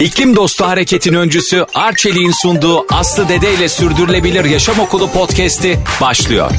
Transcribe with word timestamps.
İklim 0.00 0.36
Dostu 0.36 0.64
Hareket'in 0.64 1.14
öncüsü 1.14 1.66
Arçelik'in 1.74 2.32
sunduğu 2.42 2.86
Aslı 2.94 3.28
Dede 3.28 3.54
ile 3.54 3.68
Sürdürülebilir 3.68 4.44
Yaşam 4.44 4.78
Okulu 4.80 5.10
podcast'i 5.10 5.78
başlıyor. 6.00 6.50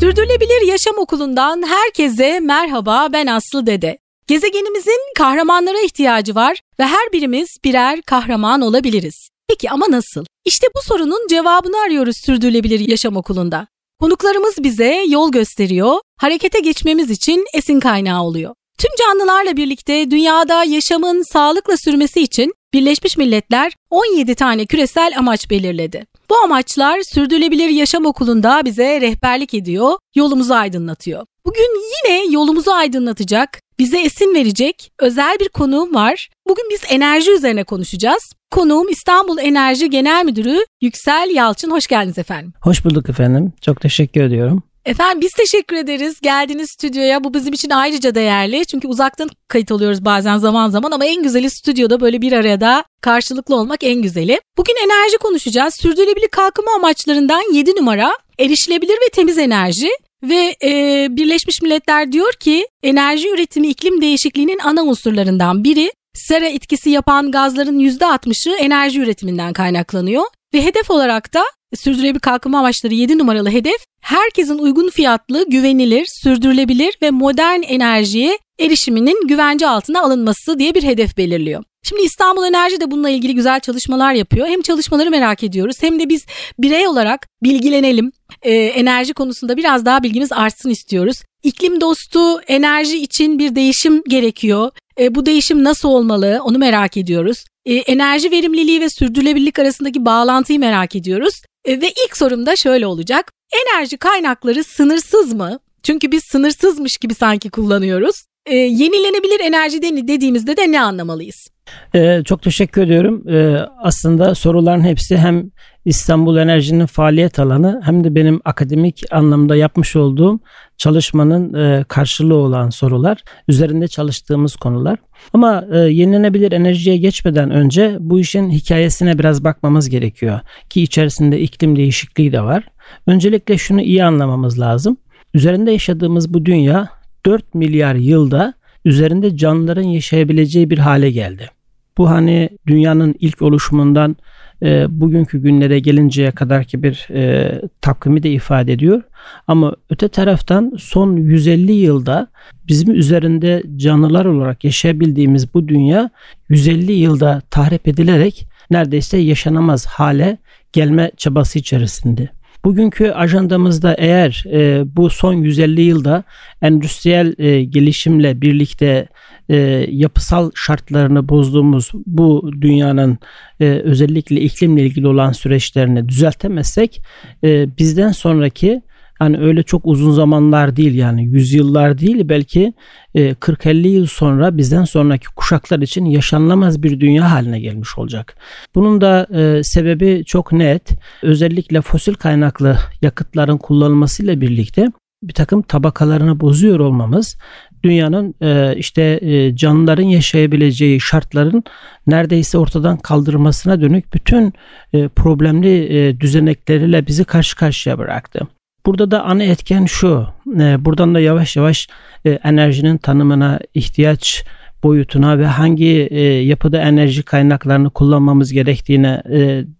Sürdürülebilir 0.00 0.68
Yaşam 0.68 0.98
Okulu'ndan 0.98 1.62
herkese 1.68 2.40
merhaba 2.40 3.08
ben 3.12 3.26
Aslı 3.26 3.66
Dede. 3.66 3.98
Gezegenimizin 4.26 5.14
kahramanlara 5.16 5.80
ihtiyacı 5.80 6.34
var 6.34 6.60
ve 6.78 6.84
her 6.84 7.12
birimiz 7.12 7.48
birer 7.64 8.02
kahraman 8.02 8.60
olabiliriz. 8.60 9.28
Peki 9.48 9.70
ama 9.70 9.86
nasıl? 9.90 10.24
İşte 10.44 10.66
bu 10.76 10.82
sorunun 10.82 11.26
cevabını 11.30 11.76
arıyoruz 11.86 12.16
Sürdürülebilir 12.26 12.80
Yaşam 12.88 13.16
Okulu'nda. 13.16 13.66
Konuklarımız 14.00 14.54
bize 14.62 15.04
yol 15.08 15.32
gösteriyor, 15.32 15.98
harekete 16.18 16.60
geçmemiz 16.60 17.10
için 17.10 17.44
esin 17.54 17.80
kaynağı 17.80 18.22
oluyor. 18.22 18.54
Tüm 18.78 18.90
canlılarla 18.98 19.56
birlikte 19.56 20.10
dünyada 20.10 20.64
yaşamın 20.64 21.22
sağlıkla 21.32 21.76
sürmesi 21.76 22.20
için 22.20 22.52
Birleşmiş 22.74 23.16
Milletler 23.16 23.72
17 23.90 24.34
tane 24.34 24.66
küresel 24.66 25.12
amaç 25.18 25.50
belirledi. 25.50 26.06
Bu 26.30 26.36
amaçlar 26.36 27.00
Sürdürülebilir 27.14 27.68
Yaşam 27.68 28.06
Okulu'nda 28.06 28.62
bize 28.64 29.00
rehberlik 29.00 29.54
ediyor, 29.54 29.98
yolumuzu 30.14 30.54
aydınlatıyor. 30.54 31.26
Bugün 31.46 31.82
yine 31.94 32.32
yolumuzu 32.32 32.70
aydınlatacak, 32.70 33.60
bize 33.78 34.00
esin 34.00 34.34
verecek 34.34 34.92
özel 34.98 35.36
bir 35.40 35.48
konuğum 35.48 35.94
var. 35.94 36.28
Bugün 36.48 36.64
biz 36.70 36.80
enerji 36.88 37.30
üzerine 37.30 37.64
konuşacağız. 37.64 38.32
Konuğum 38.50 38.88
İstanbul 38.88 39.38
Enerji 39.38 39.90
Genel 39.90 40.24
Müdürü 40.24 40.58
Yüksel 40.80 41.30
Yalçın. 41.34 41.70
Hoş 41.70 41.86
geldiniz 41.86 42.18
efendim. 42.18 42.52
Hoş 42.60 42.84
bulduk 42.84 43.08
efendim. 43.10 43.52
Çok 43.60 43.80
teşekkür 43.80 44.20
ediyorum. 44.20 44.62
Efendim 44.84 45.20
biz 45.20 45.32
teşekkür 45.32 45.76
ederiz. 45.76 46.20
Geldiniz 46.20 46.70
stüdyoya. 46.70 47.24
Bu 47.24 47.34
bizim 47.34 47.52
için 47.52 47.70
ayrıca 47.70 48.14
değerli. 48.14 48.66
Çünkü 48.66 48.88
uzaktan 48.88 49.28
kayıt 49.48 49.72
alıyoruz 49.72 50.04
bazen 50.04 50.38
zaman 50.38 50.70
zaman 50.70 50.90
ama 50.90 51.04
en 51.04 51.22
güzeli 51.22 51.50
stüdyoda 51.50 52.00
böyle 52.00 52.22
bir 52.22 52.32
arada 52.32 52.84
karşılıklı 53.00 53.56
olmak 53.56 53.84
en 53.84 54.02
güzeli. 54.02 54.40
Bugün 54.58 54.74
enerji 54.84 55.18
konuşacağız. 55.18 55.74
Sürdürülebilir 55.74 56.28
kalkınma 56.28 56.70
amaçlarından 56.76 57.54
7 57.54 57.76
numara 57.76 58.12
erişilebilir 58.38 58.94
ve 58.94 59.08
temiz 59.12 59.38
enerji. 59.38 59.88
Ve 60.28 60.56
e, 60.62 61.06
Birleşmiş 61.10 61.62
Milletler 61.62 62.12
diyor 62.12 62.32
ki 62.32 62.66
enerji 62.82 63.28
üretimi 63.28 63.66
iklim 63.66 64.00
değişikliğinin 64.00 64.58
ana 64.64 64.82
unsurlarından 64.82 65.64
biri. 65.64 65.92
Sera 66.14 66.46
etkisi 66.46 66.90
yapan 66.90 67.30
gazların 67.30 67.78
%60'ı 67.78 68.56
enerji 68.56 69.00
üretiminden 69.00 69.52
kaynaklanıyor. 69.52 70.24
Ve 70.54 70.64
hedef 70.64 70.90
olarak 70.90 71.34
da 71.34 71.44
sürdürülebilir 71.74 72.20
kalkınma 72.20 72.58
amaçları 72.58 72.94
7 72.94 73.18
numaralı 73.18 73.50
hedef 73.50 73.86
herkesin 74.00 74.58
uygun 74.58 74.90
fiyatlı, 74.90 75.50
güvenilir, 75.50 76.06
sürdürülebilir 76.22 76.98
ve 77.02 77.10
modern 77.10 77.62
enerjiye 77.62 78.38
erişiminin 78.58 79.28
güvence 79.28 79.68
altına 79.68 80.02
alınması 80.02 80.58
diye 80.58 80.74
bir 80.74 80.82
hedef 80.82 81.16
belirliyor. 81.16 81.64
Şimdi 81.82 82.02
İstanbul 82.02 82.44
Enerji 82.44 82.80
de 82.80 82.90
bununla 82.90 83.10
ilgili 83.10 83.34
güzel 83.34 83.60
çalışmalar 83.60 84.12
yapıyor. 84.12 84.46
Hem 84.46 84.62
çalışmaları 84.62 85.10
merak 85.10 85.42
ediyoruz 85.42 85.76
hem 85.80 86.00
de 86.00 86.08
biz 86.08 86.26
birey 86.58 86.86
olarak 86.88 87.28
bilgilenelim. 87.42 88.12
Ee, 88.42 88.54
enerji 88.54 89.14
konusunda 89.14 89.56
biraz 89.56 89.84
daha 89.84 90.02
bilgimiz 90.02 90.32
artsın 90.32 90.70
istiyoruz. 90.70 91.16
İklim 91.42 91.80
dostu 91.80 92.40
enerji 92.40 92.98
için 93.02 93.38
bir 93.38 93.54
değişim 93.54 94.02
gerekiyor. 94.08 94.70
Ee, 95.00 95.14
bu 95.14 95.26
değişim 95.26 95.64
nasıl 95.64 95.88
olmalı 95.88 96.40
onu 96.44 96.58
merak 96.58 96.96
ediyoruz. 96.96 97.44
Ee, 97.66 97.74
enerji 97.74 98.30
verimliliği 98.30 98.80
ve 98.80 98.90
sürdürülebilirlik 98.90 99.58
arasındaki 99.58 100.04
bağlantıyı 100.04 100.58
merak 100.58 100.96
ediyoruz. 100.96 101.34
Ee, 101.64 101.80
ve 101.80 101.90
ilk 102.06 102.16
sorum 102.16 102.46
da 102.46 102.56
şöyle 102.56 102.86
olacak. 102.86 103.32
Enerji 103.52 103.96
kaynakları 103.96 104.64
sınırsız 104.64 105.32
mı? 105.32 105.58
Çünkü 105.82 106.12
biz 106.12 106.22
sınırsızmış 106.24 106.96
gibi 106.96 107.14
sanki 107.14 107.50
kullanıyoruz. 107.50 108.25
Ee, 108.46 108.54
yenilenebilir 108.54 109.40
enerji 109.40 109.82
dediğimizde 109.82 110.56
de 110.56 110.72
ne 110.72 110.80
anlamalıyız? 110.80 111.48
Ee, 111.94 112.22
çok 112.24 112.42
teşekkür 112.42 112.82
ediyorum. 112.82 113.28
Ee, 113.28 113.56
aslında 113.82 114.34
soruların 114.34 114.84
hepsi 114.84 115.16
hem 115.16 115.50
İstanbul 115.84 116.36
Enerji'nin 116.36 116.86
faaliyet 116.86 117.38
alanı 117.38 117.80
hem 117.84 118.04
de 118.04 118.14
benim 118.14 118.40
akademik 118.44 119.02
anlamda 119.10 119.56
yapmış 119.56 119.96
olduğum 119.96 120.40
çalışmanın 120.76 121.54
e, 121.54 121.84
karşılığı 121.84 122.34
olan 122.34 122.70
sorular. 122.70 123.22
Üzerinde 123.48 123.88
çalıştığımız 123.88 124.56
konular. 124.56 124.98
Ama 125.32 125.64
e, 125.72 125.78
yenilenebilir 125.78 126.52
enerjiye 126.52 126.96
geçmeden 126.96 127.50
önce 127.50 127.96
bu 128.00 128.20
işin 128.20 128.50
hikayesine 128.50 129.18
biraz 129.18 129.44
bakmamız 129.44 129.88
gerekiyor. 129.88 130.40
Ki 130.70 130.82
içerisinde 130.82 131.40
iklim 131.40 131.76
değişikliği 131.76 132.32
de 132.32 132.40
var. 132.40 132.64
Öncelikle 133.06 133.58
şunu 133.58 133.80
iyi 133.80 134.04
anlamamız 134.04 134.60
lazım. 134.60 134.96
Üzerinde 135.34 135.70
yaşadığımız 135.70 136.34
bu 136.34 136.44
dünya 136.44 136.88
4 137.26 137.54
milyar 137.54 137.94
yılda 137.94 138.54
üzerinde 138.84 139.36
canlıların 139.36 139.82
yaşayabileceği 139.82 140.70
bir 140.70 140.78
hale 140.78 141.10
geldi. 141.10 141.50
Bu 141.98 142.10
hani 142.10 142.48
dünyanın 142.66 143.14
ilk 143.20 143.42
oluşumundan 143.42 144.16
e, 144.62 144.86
bugünkü 145.00 145.42
günlere 145.42 145.78
gelinceye 145.80 146.30
kadar 146.30 146.64
ki 146.64 146.82
bir 146.82 147.08
e, 147.10 147.52
takvimi 147.80 148.22
de 148.22 148.30
ifade 148.30 148.72
ediyor. 148.72 149.02
Ama 149.46 149.74
öte 149.90 150.08
taraftan 150.08 150.72
son 150.78 151.16
150 151.16 151.72
yılda 151.72 152.26
bizim 152.68 152.94
üzerinde 152.94 153.62
canlılar 153.76 154.24
olarak 154.24 154.64
yaşayabildiğimiz 154.64 155.54
bu 155.54 155.68
dünya 155.68 156.10
150 156.48 156.92
yılda 156.92 157.42
tahrip 157.50 157.88
edilerek 157.88 158.46
neredeyse 158.70 159.18
yaşanamaz 159.18 159.86
hale 159.86 160.38
gelme 160.72 161.10
çabası 161.16 161.58
içerisinde. 161.58 162.28
Bugünkü 162.66 163.10
ajandamızda 163.10 163.94
eğer 163.98 164.44
e, 164.52 164.84
bu 164.96 165.10
son 165.10 165.32
150 165.34 165.80
yılda 165.80 166.24
endüstriyel 166.62 167.34
e, 167.38 167.64
gelişimle 167.64 168.40
birlikte 168.40 169.08
e, 169.48 169.56
yapısal 169.90 170.50
şartlarını 170.54 171.28
bozduğumuz 171.28 171.90
bu 172.06 172.50
dünyanın 172.60 173.18
e, 173.60 173.64
özellikle 173.64 174.40
iklimle 174.40 174.82
ilgili 174.82 175.06
olan 175.06 175.32
süreçlerini 175.32 176.08
düzeltemezsek 176.08 177.02
e, 177.44 177.78
bizden 177.78 178.12
sonraki 178.12 178.82
yani 179.20 179.38
öyle 179.38 179.62
çok 179.62 179.86
uzun 179.86 180.10
zamanlar 180.10 180.76
değil 180.76 180.94
yani 180.94 181.24
yüzyıllar 181.24 181.98
değil 181.98 182.28
belki 182.28 182.72
40-50 183.14 183.88
yıl 183.88 184.06
sonra 184.06 184.56
bizden 184.56 184.84
sonraki 184.84 185.26
kuşaklar 185.26 185.78
için 185.78 186.04
yaşanılamaz 186.04 186.82
bir 186.82 187.00
dünya 187.00 187.30
haline 187.30 187.60
gelmiş 187.60 187.98
olacak. 187.98 188.36
Bunun 188.74 189.00
da 189.00 189.26
sebebi 189.62 190.24
çok 190.26 190.52
net. 190.52 190.90
Özellikle 191.22 191.80
fosil 191.80 192.14
kaynaklı 192.14 192.78
yakıtların 193.02 193.58
kullanılmasıyla 193.58 194.40
birlikte 194.40 194.86
bir 195.22 195.32
takım 195.32 195.62
tabakalarını 195.62 196.40
bozuyor 196.40 196.80
olmamız 196.80 197.38
dünyanın 197.84 198.34
işte 198.78 199.20
canlıların 199.54 200.02
yaşayabileceği 200.02 201.00
şartların 201.00 201.64
neredeyse 202.06 202.58
ortadan 202.58 202.96
kaldırmasına 202.96 203.80
dönük 203.80 204.14
bütün 204.14 204.52
problemli 204.92 206.20
düzenekleriyle 206.20 207.06
bizi 207.06 207.24
karşı 207.24 207.56
karşıya 207.56 207.98
bıraktı. 207.98 208.48
Burada 208.86 209.10
da 209.10 209.24
ana 209.24 209.42
etken 209.42 209.84
şu. 209.84 210.26
E, 210.60 210.84
buradan 210.84 211.14
da 211.14 211.20
yavaş 211.20 211.56
yavaş 211.56 211.88
e, 212.24 212.30
enerjinin 212.30 212.98
tanımına 212.98 213.60
ihtiyaç 213.74 214.44
boyutuna 214.82 215.38
ve 215.38 215.46
hangi 215.46 216.08
e, 216.10 216.20
yapıda 216.22 216.80
enerji 216.80 217.22
kaynaklarını 217.22 217.90
kullanmamız 217.90 218.52
gerektiğine 218.52 219.22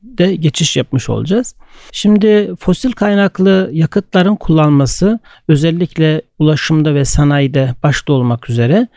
de 0.03 0.35
geçiş 0.35 0.77
yapmış 0.77 1.09
olacağız. 1.09 1.55
Şimdi 1.93 2.55
fosil 2.59 2.93
kaynaklı 2.93 3.71
yakıtların 3.73 4.37
kullanması 4.37 5.19
özellikle 5.49 6.23
ulaşımda 6.39 6.95
ve 6.95 7.05
sanayide 7.05 7.75
başta 7.83 8.13
olmak 8.13 8.51
üzere 8.51 8.89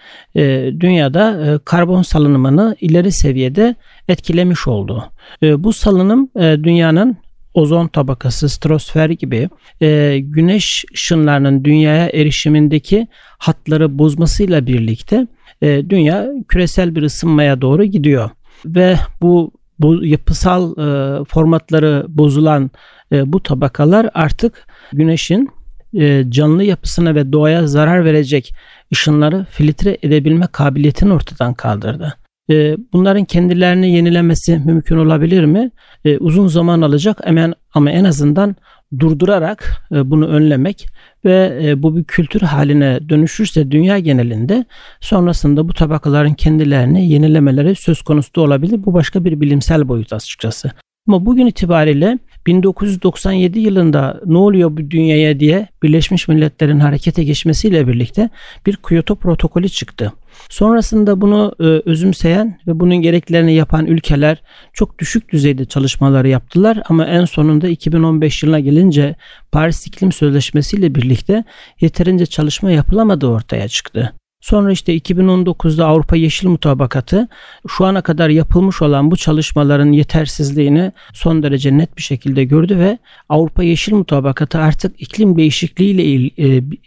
dünyada 0.80 1.60
karbon 1.66 2.02
salınımını 2.02 2.76
ileri 2.82 3.12
seviyede 3.12 3.76
etkilemiş 4.08 4.68
oldu. 4.68 5.04
Bu 5.42 5.74
salınım 5.74 6.30
dünyanın 6.36 7.18
ozon 7.54 7.88
tabakası, 7.88 8.50
stratosfer 8.50 9.10
gibi 9.10 9.50
e, 9.82 10.20
güneş 10.20 10.86
ışınlarının 10.94 11.64
dünyaya 11.64 12.10
erişimindeki 12.10 13.08
hatları 13.38 14.00
bozmasıyla 14.00 14.68
birlikte 14.68 15.28
e, 15.62 15.90
dünya 15.90 16.28
küresel 16.48 16.96
bir 16.96 17.04
ısınmaya 17.04 17.62
doğru 17.62 17.84
gidiyor. 17.84 18.30
Ve 18.66 18.96
bu, 19.22 19.52
bu 19.80 20.06
yapısal 20.06 20.72
e, 20.72 21.24
formatları 21.26 22.06
bozulan 22.08 22.72
e, 23.12 23.34
bu 23.34 23.44
tabakalar 23.44 24.10
artık 24.14 24.68
güneşin 24.94 25.50
e, 25.94 26.24
canlı 26.30 26.64
yapısına 26.64 27.16
ve 27.16 27.34
doğaya 27.34 27.68
zarar 27.68 28.06
verecek 28.06 28.54
ışınları 28.94 29.46
filtre 29.52 29.98
edebilme 30.02 30.48
kabiliyetini 30.52 31.14
ortadan 31.14 31.54
kaldırdı. 31.54 32.19
Ee, 32.50 32.78
bunların 32.94 33.26
kendilerini 33.26 33.92
yenilemesi 33.92 34.62
mümkün 34.66 34.98
olabilir 34.98 35.46
mi? 35.46 35.72
Ee, 36.06 36.18
uzun 36.18 36.48
zaman 36.48 36.82
alacak 36.82 37.26
hemen 37.26 37.54
ama 37.74 37.92
en 37.92 38.04
azından 38.04 38.56
durdurarak 39.00 39.82
e, 39.92 40.12
bunu 40.12 40.28
önlemek 40.28 40.88
ve 41.26 41.60
e, 41.64 41.84
bu 41.84 41.98
bir 41.98 42.04
kültür 42.04 42.42
haline 42.42 43.10
dönüşürse 43.10 43.72
dünya 43.72 44.00
genelinde 44.00 44.66
sonrasında 45.00 45.68
bu 45.68 45.74
tabakaların 45.74 46.34
kendilerini 46.34 47.10
yenilemeleri 47.10 47.76
söz 47.76 48.02
konusu 48.02 48.36
da 48.36 48.42
olabilir. 48.42 48.86
Bu 48.86 48.94
başka 48.94 49.26
bir 49.26 49.42
bilimsel 49.42 49.88
boyut 49.88 50.14
açıkçası. 50.14 50.72
Ama 51.08 51.26
bugün 51.26 51.46
itibariyle 51.46 52.20
1997 52.48 53.60
yılında 53.60 54.22
ne 54.26 54.38
oluyor 54.38 54.70
bu 54.72 54.92
dünyaya 54.92 55.40
diye 55.40 55.68
Birleşmiş 55.84 56.28
Milletler'in 56.28 56.80
harekete 56.80 57.24
geçmesiyle 57.24 57.88
birlikte 57.88 58.30
bir 58.66 58.76
Kyoto 58.76 59.16
protokolü 59.16 59.70
çıktı. 59.70 60.14
Sonrasında 60.50 61.22
bunu 61.22 61.56
e, 61.60 61.64
özümseyen 61.64 62.60
ve 62.68 62.80
bunun 62.80 62.96
gereklerini 62.96 63.54
yapan 63.54 63.86
ülkeler 63.86 64.42
çok 64.74 65.00
düşük 65.00 65.32
düzeyde 65.32 65.66
çalışmaları 65.66 66.30
yaptılar 66.30 66.82
ama 66.90 67.06
en 67.06 67.26
sonunda 67.26 67.68
2015 67.68 68.44
yılına 68.44 68.60
gelince 68.60 69.16
Paris 69.52 69.88
İklim 69.88 70.12
Sözleşmesi 70.12 70.78
ile 70.78 70.96
birlikte 70.96 71.44
yeterince 71.82 72.26
çalışma 72.26 72.72
yapılamadığı 72.72 73.28
ortaya 73.28 73.68
çıktı. 73.68 74.14
Sonra 74.42 74.72
işte 74.72 74.98
2019'da 74.98 75.86
Avrupa 75.86 76.16
Yeşil 76.16 76.48
Mutabakatı 76.48 77.28
şu 77.68 77.86
ana 77.86 78.02
kadar 78.02 78.30
yapılmış 78.30 78.82
olan 78.82 79.12
bu 79.12 79.18
çalışmaların 79.18 79.92
yetersizliğini 79.92 80.92
son 81.14 81.44
derece 81.44 81.78
net 81.78 81.98
bir 81.98 82.02
şekilde 82.02 82.44
gördü 82.44 82.78
ve 82.78 82.98
Avrupa 83.30 83.64
Yeşil 83.64 83.94
Mutabakatı 83.94 84.60
artık 84.60 85.02
iklim 85.02 85.38
değişikliği 85.38 85.92
ile 85.92 86.04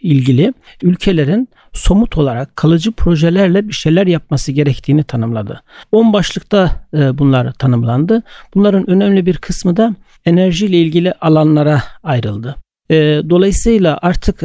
ilgili 0.00 0.54
ülkelerin 0.82 1.49
somut 1.72 2.19
olarak 2.19 2.56
kalıcı 2.56 2.93
projelerle 2.93 3.69
bir 3.69 3.72
şeyler 3.72 4.06
yapması 4.06 4.52
gerektiğini 4.52 5.05
tanımladı. 5.05 5.62
10 5.93 6.12
başlıkta 6.12 6.87
e, 6.94 7.19
bunlar 7.19 7.52
tanımlandı. 7.52 8.22
Bunların 8.55 8.90
önemli 8.90 9.26
bir 9.26 9.37
kısmı 9.37 9.76
da 9.76 9.94
enerjiyle 10.25 10.76
ilgili 10.76 11.12
alanlara 11.12 11.82
ayrıldı. 12.02 12.61
E, 12.92 13.22
dolayısıyla 13.30 13.98
artık 14.02 14.42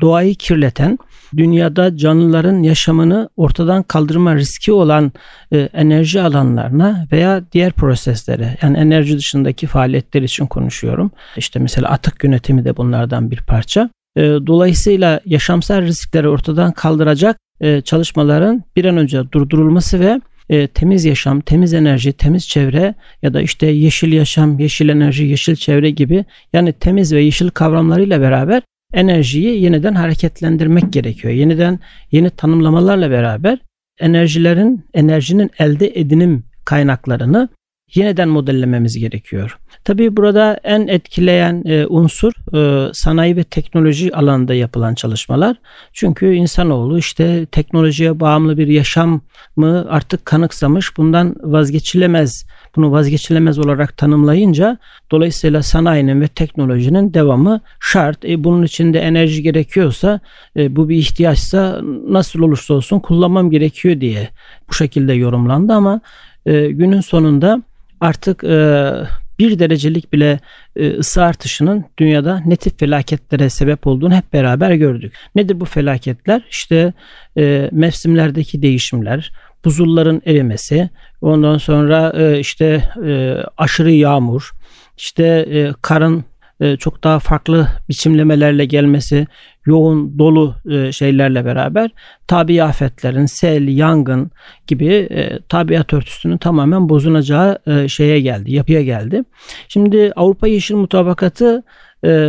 doğayı 0.00 0.34
kirleten 0.34 0.98
dünyada 1.36 1.96
canlıların 1.96 2.62
yaşamını 2.62 3.28
ortadan 3.36 3.82
kaldırma 3.82 4.34
riski 4.34 4.72
olan 4.72 5.12
e, 5.52 5.58
enerji 5.58 6.20
alanlarına 6.22 7.06
veya 7.12 7.42
diğer 7.52 7.72
proseslere 7.72 8.56
yani 8.62 8.78
enerji 8.78 9.18
dışındaki 9.18 9.66
faaliyetler 9.66 10.22
için 10.22 10.46
konuşuyorum. 10.46 11.10
İşte 11.36 11.58
mesela 11.58 11.88
atık 11.88 12.24
yönetimi 12.24 12.64
de 12.64 12.76
bunlardan 12.76 13.30
bir 13.30 13.40
parça. 13.40 13.90
E, 14.16 14.22
dolayısıyla 14.22 15.20
yaşamsal 15.24 15.82
riskleri 15.82 16.28
ortadan 16.28 16.72
kaldıracak 16.72 17.36
e, 17.60 17.80
çalışmaların 17.80 18.64
bir 18.76 18.84
an 18.84 18.96
önce 18.96 19.32
durdurulması 19.32 20.00
ve 20.00 20.20
e, 20.48 20.66
temiz 20.66 21.04
yaşam, 21.04 21.40
temiz 21.40 21.74
enerji, 21.74 22.12
temiz 22.12 22.48
çevre 22.48 22.94
ya 23.22 23.34
da 23.34 23.42
işte 23.42 23.66
yeşil 23.66 24.12
yaşam, 24.12 24.58
yeşil 24.58 24.88
enerji, 24.88 25.24
yeşil 25.24 25.56
çevre 25.56 25.90
gibi 25.90 26.24
yani 26.52 26.72
temiz 26.72 27.12
ve 27.12 27.22
yeşil 27.22 27.50
kavramlarıyla 27.50 28.20
beraber 28.20 28.62
enerjiyi 28.94 29.62
yeniden 29.62 29.94
hareketlendirmek 29.94 30.92
gerekiyor. 30.92 31.34
Yeniden 31.34 31.80
yeni 32.12 32.30
tanımlamalarla 32.30 33.10
beraber 33.10 33.58
enerjilerin 34.00 34.84
enerjinin 34.94 35.50
elde 35.58 35.92
edinim 36.00 36.44
kaynaklarını 36.64 37.48
yeniden 37.94 38.28
modellememiz 38.28 38.98
gerekiyor. 38.98 39.58
Tabii 39.84 40.16
burada 40.16 40.60
en 40.64 40.86
etkileyen 40.86 41.62
e, 41.66 41.86
unsur 41.86 42.32
e, 42.56 42.90
sanayi 42.92 43.36
ve 43.36 43.44
teknoloji 43.44 44.16
alanında 44.16 44.54
yapılan 44.54 44.94
çalışmalar. 44.94 45.56
Çünkü 45.92 46.34
insanoğlu 46.34 46.98
işte 46.98 47.46
teknolojiye 47.46 48.20
bağımlı 48.20 48.58
bir 48.58 48.66
yaşam 48.66 49.20
mı 49.56 49.86
artık 49.88 50.24
kanıksamış. 50.24 50.96
Bundan 50.96 51.34
vazgeçilemez. 51.42 52.46
Bunu 52.76 52.92
vazgeçilemez 52.92 53.58
olarak 53.58 53.96
tanımlayınca 53.96 54.78
dolayısıyla 55.10 55.62
sanayinin 55.62 56.20
ve 56.20 56.28
teknolojinin 56.28 57.14
devamı 57.14 57.60
şart. 57.80 58.24
E, 58.24 58.44
bunun 58.44 58.62
için 58.62 58.94
de 58.94 58.98
enerji 59.00 59.42
gerekiyorsa 59.42 60.20
e, 60.56 60.76
bu 60.76 60.88
bir 60.88 60.96
ihtiyaçsa 60.96 61.80
nasıl 62.08 62.40
olursa 62.40 62.74
olsun 62.74 63.00
kullanmam 63.00 63.50
gerekiyor 63.50 64.00
diye 64.00 64.28
bu 64.68 64.74
şekilde 64.74 65.12
yorumlandı 65.12 65.72
ama 65.72 66.00
günün 66.46 67.00
sonunda 67.00 67.62
artık 68.00 68.44
e, 68.44 68.92
bir 69.38 69.58
derecelik 69.58 70.12
bile 70.12 70.40
e, 70.76 70.90
ısı 70.90 71.24
artışının 71.24 71.84
dünyada 71.98 72.42
ne 72.46 72.56
tip 72.56 72.80
felaketlere 72.80 73.50
sebep 73.50 73.86
olduğunu 73.86 74.14
hep 74.14 74.32
beraber 74.32 74.70
gördük. 74.70 75.14
Nedir 75.34 75.60
bu 75.60 75.64
felaketler? 75.64 76.42
İşte 76.50 76.92
e, 77.36 77.68
mevsimlerdeki 77.72 78.62
değişimler, 78.62 79.32
buzulların 79.64 80.22
erimesi, 80.26 80.90
ondan 81.20 81.58
sonra 81.58 82.12
e, 82.16 82.38
işte 82.40 82.90
e, 83.06 83.36
aşırı 83.58 83.92
yağmur, 83.92 84.50
işte 84.96 85.24
e, 85.50 85.72
karın 85.82 86.24
e, 86.60 86.76
çok 86.76 87.04
daha 87.04 87.18
farklı 87.18 87.68
biçimlemelerle 87.88 88.64
gelmesi, 88.64 89.26
yoğun 89.66 90.18
dolu 90.18 90.54
e, 90.70 90.92
şeylerle 90.92 91.44
beraber 91.44 91.90
tabi 92.26 92.62
afetlerin, 92.62 93.26
sel, 93.26 93.68
yangın 93.68 94.30
gibi 94.66 94.94
e, 94.94 95.38
tabiat 95.48 95.92
örtüsünün 95.92 96.36
tamamen 96.36 96.88
bozunacağı 96.88 97.58
şeye 97.88 98.20
geldi, 98.20 98.52
yapıya 98.54 98.82
geldi. 98.82 99.22
Şimdi 99.68 100.12
Avrupa 100.16 100.46
Yeşil 100.46 100.74
Mutabakatı 100.74 101.62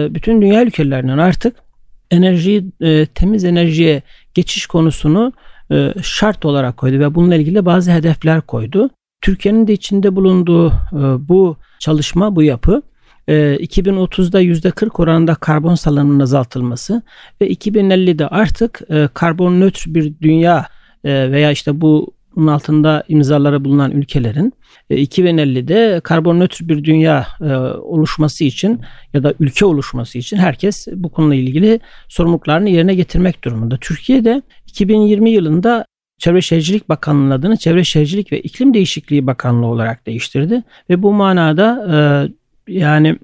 bütün 0.10 0.42
dünya 0.42 0.64
ülkelerinin 0.64 1.18
artık 1.18 1.56
enerjiyi 2.12 2.72
temiz 3.16 3.44
enerjiye 3.44 4.02
geçiş 4.34 4.66
konusunu 4.66 5.34
şart 6.04 6.46
olarak 6.46 6.78
koydu 6.78 7.00
ve 7.00 7.16
bununla 7.16 7.36
ilgili 7.36 7.66
bazı 7.66 7.92
hedefler 7.92 8.42
koydu. 8.42 8.90
Türkiye'nin 9.22 9.68
de 9.68 9.74
içinde 9.74 10.16
bulunduğu 10.16 10.74
bu 11.20 11.58
çalışma, 11.80 12.36
bu 12.36 12.44
yapı 12.44 12.82
2030'da 13.28 14.42
ee, 14.42 14.46
%40 14.46 15.02
oranında 15.02 15.36
karbon 15.36 15.76
salınımının 15.76 16.20
azaltılması 16.20 17.02
ve 17.42 17.52
2050'de 17.52 18.28
artık 18.28 18.82
e, 18.90 19.10
karbon 19.14 19.62
nötr 19.62 19.84
bir 19.88 20.14
dünya 20.22 20.66
e, 21.04 21.32
veya 21.32 21.52
işte 21.52 21.82
bu 21.82 22.18
bunun 22.36 22.48
altında 22.48 23.04
imzaları 23.08 23.66
bulunan 23.66 23.92
ülkelerin 23.92 24.54
2050'de 24.92 25.96
e, 25.96 26.00
karbon 26.00 26.40
nötr 26.40 26.68
bir 26.68 26.84
dünya 26.84 27.28
oluşması 27.82 28.44
için 28.44 28.82
ya 29.14 29.24
da 29.24 29.34
ülke 29.40 29.66
oluşması 29.66 30.18
için 30.18 30.38
herkes 30.38 30.88
bu 30.94 31.10
konuyla 31.10 31.44
ilgili 31.44 31.80
sorumluluklarını 32.08 32.70
yerine 32.70 32.96
getirmek 32.96 33.44
durumunda. 33.44 33.78
Türkiye'de 33.78 34.42
2020 34.68 35.30
yılında 35.30 35.86
Çevre 36.20 36.42
Şehircilik 36.42 36.90
Bakanlığı'nın 36.90 37.32
adını 37.32 37.58
Çevre 37.58 37.84
Şehircilik 37.84 38.32
ve 38.32 38.42
İklim 38.42 38.74
Değişikliği 38.74 39.28
Bakanlığı 39.28 39.68
olarak 39.68 40.06
değiştirdi 40.06 40.64
ve 40.90 41.04
bu 41.04 41.14
manada 41.14 41.88
yani 42.68 43.16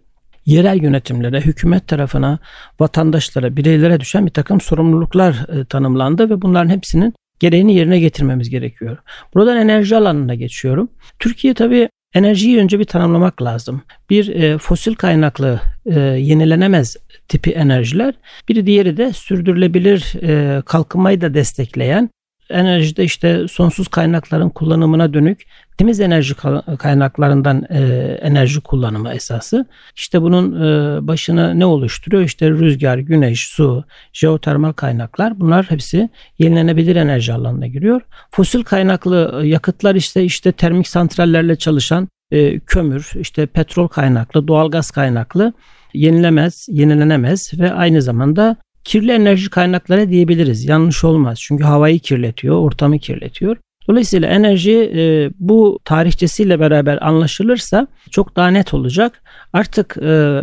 yerel 0.46 0.84
yönetimlere, 0.84 1.42
hükümet 1.42 1.88
tarafına, 1.88 2.40
vatandaşlara, 2.80 3.56
bireylere 3.56 4.00
düşen 4.00 4.26
bir 4.26 4.32
takım 4.32 4.62
sorumluluklar 4.62 5.60
e, 5.60 5.66
tanımlandı 5.66 6.30
ve 6.30 6.42
bunların 6.42 6.70
hepsinin 6.70 7.14
gereğini 7.40 7.76
yerine 7.76 8.00
getirmemiz 8.00 8.50
gerekiyor. 8.50 8.98
Buradan 9.34 9.58
enerji 9.58 9.96
alanına 9.96 10.36
geçiyorum. 10.36 10.90
Türkiye 11.20 11.54
tabii 11.54 11.90
enerjiyi 12.14 12.60
önce 12.60 12.80
bir 12.80 12.86
tanımlamak 12.86 13.42
lazım. 13.42 13.82
Bir 14.10 14.28
e, 14.28 14.58
fosil 14.58 14.96
kaynaklı 14.96 15.60
e, 15.86 16.00
yenilenemez 16.00 16.98
tipi 17.28 17.52
enerjiler, 17.52 18.14
bir 18.50 18.66
diğeri 18.66 18.98
de 18.98 19.14
sürdürülebilir 19.14 20.14
e, 20.24 20.62
kalkınmayı 20.62 21.22
da 21.22 21.34
destekleyen 21.34 22.10
enerjide 22.54 23.04
işte 23.04 23.48
sonsuz 23.48 23.88
kaynakların 23.88 24.50
kullanımına 24.50 25.14
dönük 25.14 25.46
temiz 25.78 26.00
enerji 26.00 26.36
kaynaklarından 26.78 27.66
e, 27.70 27.80
enerji 28.22 28.62
kullanımı 28.62 29.14
esası. 29.14 29.66
İşte 29.96 30.22
bunun 30.22 30.62
e, 30.62 31.08
başına 31.08 31.54
ne 31.54 31.66
oluşturuyor? 31.66 32.24
İşte 32.24 32.50
rüzgar, 32.50 32.98
güneş, 32.98 33.48
su, 33.48 33.84
jeotermal 34.14 34.74
kaynaklar 34.74 35.40
bunlar 35.40 35.66
hepsi 35.70 36.10
yenilenebilir 36.40 36.96
enerji 36.96 37.34
alanına 37.34 37.68
giriyor. 37.68 38.02
Fosil 38.32 38.64
kaynaklı 38.64 39.42
yakıtlar 39.46 39.96
işte 39.96 40.24
işte 40.24 40.52
termik 40.52 40.88
santrallerle 40.88 41.56
çalışan 41.56 42.08
e, 42.32 42.60
kömür, 42.60 43.12
işte 43.20 43.46
petrol 43.46 43.88
kaynaklı, 43.88 44.48
doğalgaz 44.48 44.92
kaynaklı 44.92 45.54
yenilemez, 45.94 46.68
yenilenemez 46.70 47.52
ve 47.60 47.74
aynı 47.74 48.02
zamanda 48.02 48.56
kirli 48.84 49.12
enerji 49.12 49.50
kaynakları 49.50 50.10
diyebiliriz. 50.10 50.66
Yanlış 50.66 51.04
olmaz. 51.04 51.40
Çünkü 51.42 51.64
havayı 51.64 52.00
kirletiyor, 52.00 52.56
ortamı 52.56 53.00
kirletiyor. 53.00 53.58
Dolayısıyla 53.88 54.30
enerji 54.30 54.92
e, 54.96 55.32
bu 55.40 55.80
tarihçesiyle 55.86 56.60
beraber 56.60 57.08
anlaşılırsa 57.08 57.88
çok 58.12 58.36
daha 58.36 58.48
net 58.48 58.74
olacak. 58.74 59.24
Artık 59.54 59.98
e, 59.98 60.42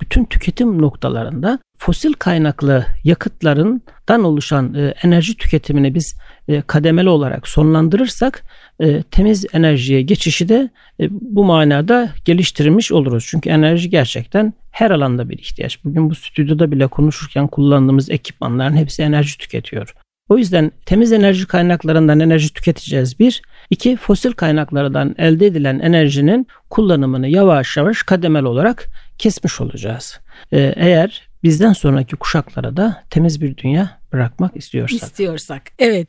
bütün 0.00 0.24
tüketim 0.24 0.82
noktalarında 0.82 1.58
fosil 1.78 2.12
kaynaklı 2.12 2.86
yakıtlarından 3.04 4.24
oluşan 4.24 4.74
e, 4.74 4.94
enerji 5.02 5.36
tüketimini 5.36 5.94
biz 5.94 6.16
e, 6.48 6.60
kademeli 6.60 7.08
olarak 7.08 7.48
sonlandırırsak 7.48 8.42
e, 8.80 9.02
temiz 9.02 9.46
enerjiye 9.52 10.02
geçişi 10.02 10.48
de 10.48 10.70
e, 11.00 11.08
bu 11.10 11.44
manada 11.44 12.08
geliştirmiş 12.24 12.92
oluruz. 12.92 13.26
Çünkü 13.28 13.50
enerji 13.50 13.90
gerçekten 13.90 14.52
her 14.70 14.90
alanda 14.90 15.28
bir 15.28 15.38
ihtiyaç. 15.38 15.84
Bugün 15.84 16.10
bu 16.10 16.14
stüdyoda 16.14 16.70
bile 16.70 16.86
konuşurken 16.86 17.46
kullandığımız 17.46 18.10
ekipmanların 18.10 18.76
hepsi 18.76 19.02
enerji 19.02 19.38
tüketiyor. 19.38 19.94
O 20.28 20.38
yüzden 20.38 20.72
temiz 20.86 21.12
enerji 21.12 21.46
kaynaklarından 21.46 22.20
enerji 22.20 22.52
tüketeceğiz 22.52 23.18
bir. 23.18 23.42
İki, 23.70 23.96
fosil 23.96 24.32
kaynaklardan 24.32 25.14
elde 25.18 25.46
edilen 25.46 25.78
enerjinin 25.78 26.46
kullanımını 26.70 27.28
yavaş 27.28 27.76
yavaş 27.76 28.02
kademeli 28.02 28.46
olarak 28.46 28.86
kesmiş 29.18 29.60
olacağız. 29.60 30.20
Ee, 30.52 30.72
eğer 30.76 31.28
bizden 31.42 31.72
sonraki 31.72 32.16
kuşaklara 32.16 32.76
da 32.76 33.04
temiz 33.10 33.40
bir 33.40 33.56
dünya 33.56 34.00
bırakmak 34.12 34.56
istiyorsak. 34.56 35.02
İstiyorsak 35.02 35.62
evet. 35.78 36.08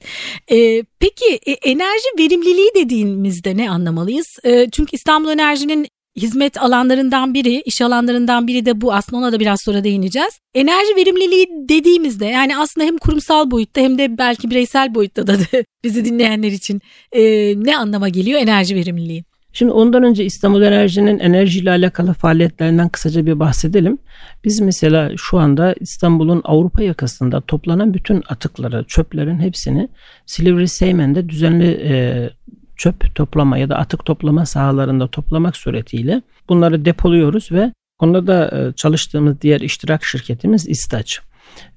Ee, 0.52 0.84
peki 1.00 1.40
e, 1.46 1.52
enerji 1.52 2.08
verimliliği 2.20 2.70
dediğimizde 2.76 3.58
ne 3.58 3.70
anlamalıyız? 3.70 4.28
E, 4.44 4.70
çünkü 4.70 4.96
İstanbul 4.96 5.30
Enerji'nin 5.30 5.88
hizmet 6.18 6.62
alanlarından 6.62 7.34
biri, 7.34 7.62
iş 7.62 7.82
alanlarından 7.82 8.48
biri 8.48 8.66
de 8.66 8.82
bu. 8.82 8.94
Aslında 8.94 9.18
ona 9.18 9.32
da 9.32 9.40
biraz 9.40 9.60
sonra 9.66 9.84
değineceğiz. 9.84 10.40
Enerji 10.54 10.96
verimliliği 10.96 11.48
dediğimizde 11.70 12.26
yani 12.26 12.58
aslında 12.58 12.88
hem 12.88 12.98
kurumsal 12.98 13.52
boyutta 13.52 13.82
hem 13.82 13.98
de 13.98 14.18
belki 14.18 14.50
bireysel 14.50 14.96
boyutta 14.96 15.28
da 15.28 15.38
bizi 15.84 16.06
dinleyenler 16.06 16.52
için 16.52 16.82
e, 17.12 17.22
ne 17.58 17.78
anlama 17.78 18.10
geliyor 18.10 18.42
enerji 18.42 18.76
verimliliği? 18.76 19.24
Şimdi 19.54 19.72
ondan 19.72 20.04
önce 20.04 20.26
İstanbul 20.26 20.62
Enerji'nin 20.62 21.20
enerjiyle 21.20 21.72
alakalı 21.72 22.14
faaliyetlerinden 22.14 22.90
kısaca 22.90 23.26
bir 23.26 23.40
bahsedelim. 23.40 23.98
Biz 24.44 24.60
mesela 24.62 25.12
şu 25.18 25.40
anda 25.40 25.76
İstanbul'un 25.80 26.42
Avrupa 26.44 26.84
yakasında 26.84 27.42
toplanan 27.42 27.94
bütün 27.94 28.24
atıkları, 28.30 28.86
çöplerin 28.88 29.40
hepsini 29.40 29.90
Silivri 30.26 30.68
Seymen'de 30.68 31.30
düzenli 31.30 31.82
e, 31.84 32.30
çöp 32.78 33.16
toplama 33.16 33.58
ya 33.58 33.70
da 33.70 33.78
atık 33.78 34.06
toplama 34.06 34.46
sahalarında 34.46 35.08
toplamak 35.08 35.58
suretiyle 35.58 36.22
bunları 36.50 36.86
depoluyoruz 36.86 37.52
ve 37.52 37.74
onda 38.00 38.28
da 38.28 38.58
e, 38.58 38.74
çalıştığımız 38.74 39.42
diğer 39.42 39.62
iştirak 39.62 40.04
şirketimiz 40.06 40.68
İstaç. 40.68 41.20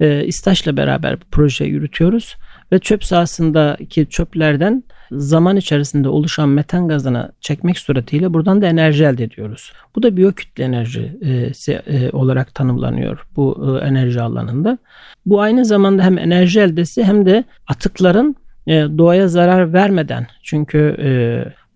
E, 0.00 0.24
İstaç'la 0.24 0.76
beraber 0.76 1.20
bu 1.20 1.24
projeyi 1.24 1.70
yürütüyoruz 1.70 2.36
ve 2.72 2.78
çöp 2.78 3.04
sahasındaki 3.04 4.06
çöplerden 4.06 4.84
zaman 5.16 5.56
içerisinde 5.56 6.08
oluşan 6.08 6.48
metan 6.48 6.88
gazını 6.88 7.32
çekmek 7.40 7.78
suretiyle 7.78 8.34
buradan 8.34 8.62
da 8.62 8.66
enerji 8.66 9.04
elde 9.04 9.24
ediyoruz. 9.24 9.72
Bu 9.96 10.02
da 10.02 10.16
biyokütle 10.16 10.64
enerji 10.64 11.18
e, 11.66 11.72
e, 11.72 12.10
olarak 12.10 12.54
tanımlanıyor 12.54 13.26
bu 13.36 13.78
e, 13.80 13.86
enerji 13.86 14.20
alanında. 14.20 14.78
Bu 15.26 15.40
aynı 15.40 15.64
zamanda 15.64 16.02
hem 16.02 16.18
enerji 16.18 16.60
eldesi 16.60 17.04
hem 17.04 17.26
de 17.26 17.44
atıkların 17.68 18.36
doğaya 18.68 19.28
zarar 19.28 19.72
vermeden 19.72 20.26
çünkü 20.42 20.96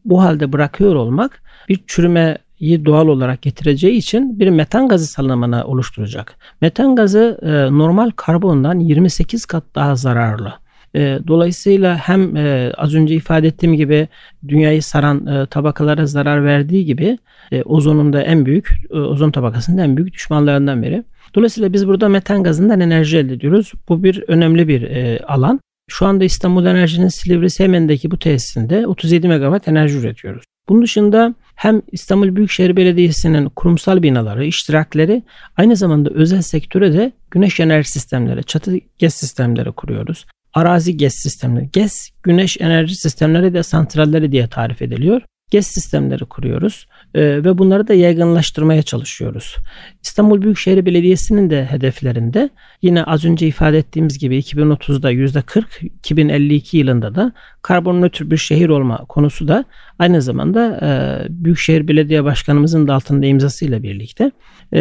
bu 0.04 0.22
halde 0.22 0.52
bırakıyor 0.52 0.94
olmak 0.94 1.42
bir 1.68 1.80
çürümeyi 1.86 2.84
doğal 2.84 3.08
olarak 3.08 3.42
getireceği 3.42 3.96
için 3.96 4.40
bir 4.40 4.48
metan 4.48 4.88
gazı 4.88 5.06
salınımını 5.06 5.64
oluşturacak. 5.64 6.34
Metan 6.60 6.96
gazı 6.96 7.38
normal 7.72 8.10
karbondan 8.16 8.78
28 8.78 9.46
kat 9.46 9.64
daha 9.74 9.96
zararlı. 9.96 10.52
E, 10.94 11.18
dolayısıyla 11.26 11.96
hem 11.96 12.36
e, 12.36 12.72
az 12.76 12.94
önce 12.94 13.14
ifade 13.14 13.46
ettiğim 13.46 13.74
gibi 13.74 14.08
dünyayı 14.48 14.82
saran 14.82 15.26
e, 15.26 15.46
tabakalara 15.46 16.06
zarar 16.06 16.44
verdiği 16.44 16.84
gibi 16.84 17.18
ozonun 17.64 18.12
da 18.12 18.22
en 18.22 18.46
büyük, 18.46 18.70
ozon 18.90 19.30
tabakasının 19.30 19.78
en 19.78 19.96
büyük 19.96 20.14
düşmanlarından 20.14 20.82
biri. 20.82 21.04
Dolayısıyla 21.34 21.72
biz 21.72 21.88
burada 21.88 22.08
metan 22.08 22.42
gazından 22.42 22.80
enerji 22.80 23.18
elde 23.18 23.34
ediyoruz. 23.34 23.72
Bu 23.88 24.02
bir 24.02 24.24
önemli 24.28 24.68
bir 24.68 24.88
alan. 25.34 25.60
Şu 25.90 26.06
anda 26.06 26.24
İstanbul 26.24 26.66
Enerji'nin 26.66 27.08
Silivri 27.08 27.50
Seymen'deki 27.50 28.10
bu 28.10 28.18
tesisinde 28.18 28.86
37 28.86 29.28
megawatt 29.28 29.68
enerji 29.68 29.98
üretiyoruz. 29.98 30.44
Bunun 30.68 30.82
dışında 30.82 31.34
hem 31.54 31.82
İstanbul 31.92 32.36
Büyükşehir 32.36 32.76
Belediyesi'nin 32.76 33.48
kurumsal 33.48 34.02
binaları, 34.02 34.44
iştirakleri 34.44 35.22
aynı 35.56 35.76
zamanda 35.76 36.10
özel 36.10 36.42
sektöre 36.42 36.92
de 36.92 37.12
güneş 37.30 37.60
enerji 37.60 37.90
sistemleri, 37.90 38.44
çatı 38.44 38.78
gez 38.98 39.14
sistemleri 39.14 39.72
kuruyoruz 39.72 40.26
arazi 40.56 40.96
GES 40.96 41.14
sistemleri. 41.14 41.70
GES 41.72 42.10
güneş 42.22 42.56
enerji 42.60 42.94
sistemleri 42.94 43.54
de 43.54 43.62
santralleri 43.62 44.32
diye 44.32 44.48
tarif 44.48 44.82
ediliyor. 44.82 45.22
GES 45.50 45.66
sistemleri 45.66 46.24
kuruyoruz 46.24 46.86
e, 47.14 47.44
ve 47.44 47.58
bunları 47.58 47.88
da 47.88 47.94
yaygınlaştırmaya 47.94 48.82
çalışıyoruz. 48.82 49.56
İstanbul 50.02 50.42
Büyükşehir 50.42 50.86
Belediyesi'nin 50.86 51.50
de 51.50 51.64
hedeflerinde 51.64 52.50
yine 52.82 53.04
az 53.04 53.24
önce 53.24 53.46
ifade 53.46 53.78
ettiğimiz 53.78 54.18
gibi 54.18 54.38
2030'da 54.38 55.12
%40, 55.12 55.64
2052 55.82 56.78
yılında 56.78 57.14
da 57.14 57.32
karbon 57.62 58.02
nötr 58.02 58.30
bir 58.30 58.36
şehir 58.36 58.68
olma 58.68 58.96
konusu 58.96 59.48
da 59.48 59.64
aynı 59.98 60.22
zamanda 60.22 60.80
e, 60.82 60.88
Büyükşehir 61.30 61.88
Belediye 61.88 62.24
Başkanımızın 62.24 62.88
da 62.88 62.94
altında 62.94 63.26
imzasıyla 63.26 63.82
birlikte 63.82 64.30
e, 64.72 64.80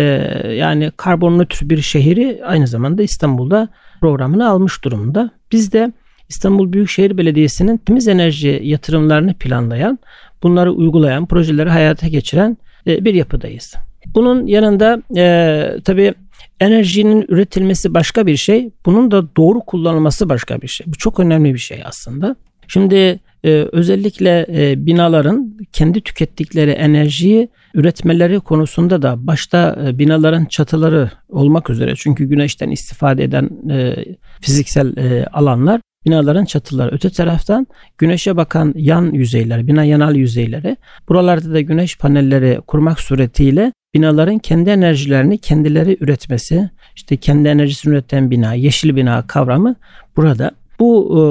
yani 0.58 0.92
karbon 0.98 1.40
nötr 1.40 1.70
bir 1.70 1.82
şehri 1.82 2.42
aynı 2.46 2.68
zamanda 2.68 3.04
İstanbul'da 3.04 3.70
programını 4.02 4.50
almış 4.50 4.84
durumda. 4.84 5.32
Biz 5.52 5.74
de 5.74 5.92
İstanbul 6.30 6.74
Büyükşehir 6.74 7.18
Belediyesi'nin 7.18 7.78
temiz 7.78 8.08
enerji 8.08 8.60
yatırımlarını 8.64 9.34
planlayan, 9.34 10.00
bunları 10.46 10.72
uygulayan, 10.72 11.26
projeleri 11.26 11.70
hayata 11.70 12.08
geçiren 12.08 12.58
e, 12.88 13.06
bir 13.06 13.14
yapıdayız. 13.14 13.76
Bunun 14.16 14.48
yanında 14.48 15.02
e, 15.18 15.82
tabii 15.84 16.14
enerjinin 16.60 17.26
üretilmesi 17.28 17.94
başka 17.94 18.28
bir 18.28 18.38
şey, 18.38 18.70
bunun 18.86 19.12
da 19.12 19.36
doğru 19.36 19.60
kullanılması 19.60 20.30
başka 20.30 20.62
bir 20.62 20.68
şey. 20.68 20.88
Bu 20.88 20.98
çok 20.98 21.20
önemli 21.20 21.54
bir 21.54 21.60
şey 21.60 21.82
aslında. 21.86 22.36
Şimdi 22.68 23.20
e, 23.44 23.50
özellikle 23.72 24.46
e, 24.50 24.86
binaların 24.86 25.58
kendi 25.72 26.02
tükettikleri 26.02 26.72
enerjiyi 26.72 27.50
üretmeleri 27.74 28.40
konusunda 28.40 29.02
da 29.02 29.28
başta 29.28 29.80
e, 29.86 29.98
binaların 29.98 30.46
çatıları 30.46 31.12
olmak 31.30 31.70
üzere 31.70 31.94
çünkü 31.96 32.26
güneşten 32.26 32.70
istifade 32.70 33.24
eden 33.24 33.50
e, 33.72 33.96
fiziksel 34.42 34.98
e, 34.98 35.26
alanlar 35.26 35.82
binaların 36.06 36.46
çatıları. 36.46 36.92
Öte 36.96 37.10
taraftan 37.10 37.68
güneşe 37.98 38.38
bakan 38.38 38.74
yan 38.78 39.12
yüzeyler, 39.12 39.68
bina 39.68 39.84
yanal 39.84 40.16
yüzeyleri. 40.16 40.78
Buralarda 41.10 41.54
da 41.54 41.62
güneş 41.62 41.98
panelleri 41.98 42.60
kurmak 42.68 43.00
suretiyle 43.00 43.74
binaların 43.94 44.40
kendi 44.40 44.70
enerjilerini 44.70 45.38
kendileri 45.38 45.98
üretmesi, 46.00 46.70
işte 46.96 47.18
kendi 47.18 47.48
enerjisini 47.48 47.94
üreten 47.94 48.32
bina, 48.32 48.54
yeşil 48.54 48.96
bina 48.96 49.28
kavramı 49.28 49.76
burada. 50.16 50.52
Bu 50.80 51.18
e, 51.18 51.22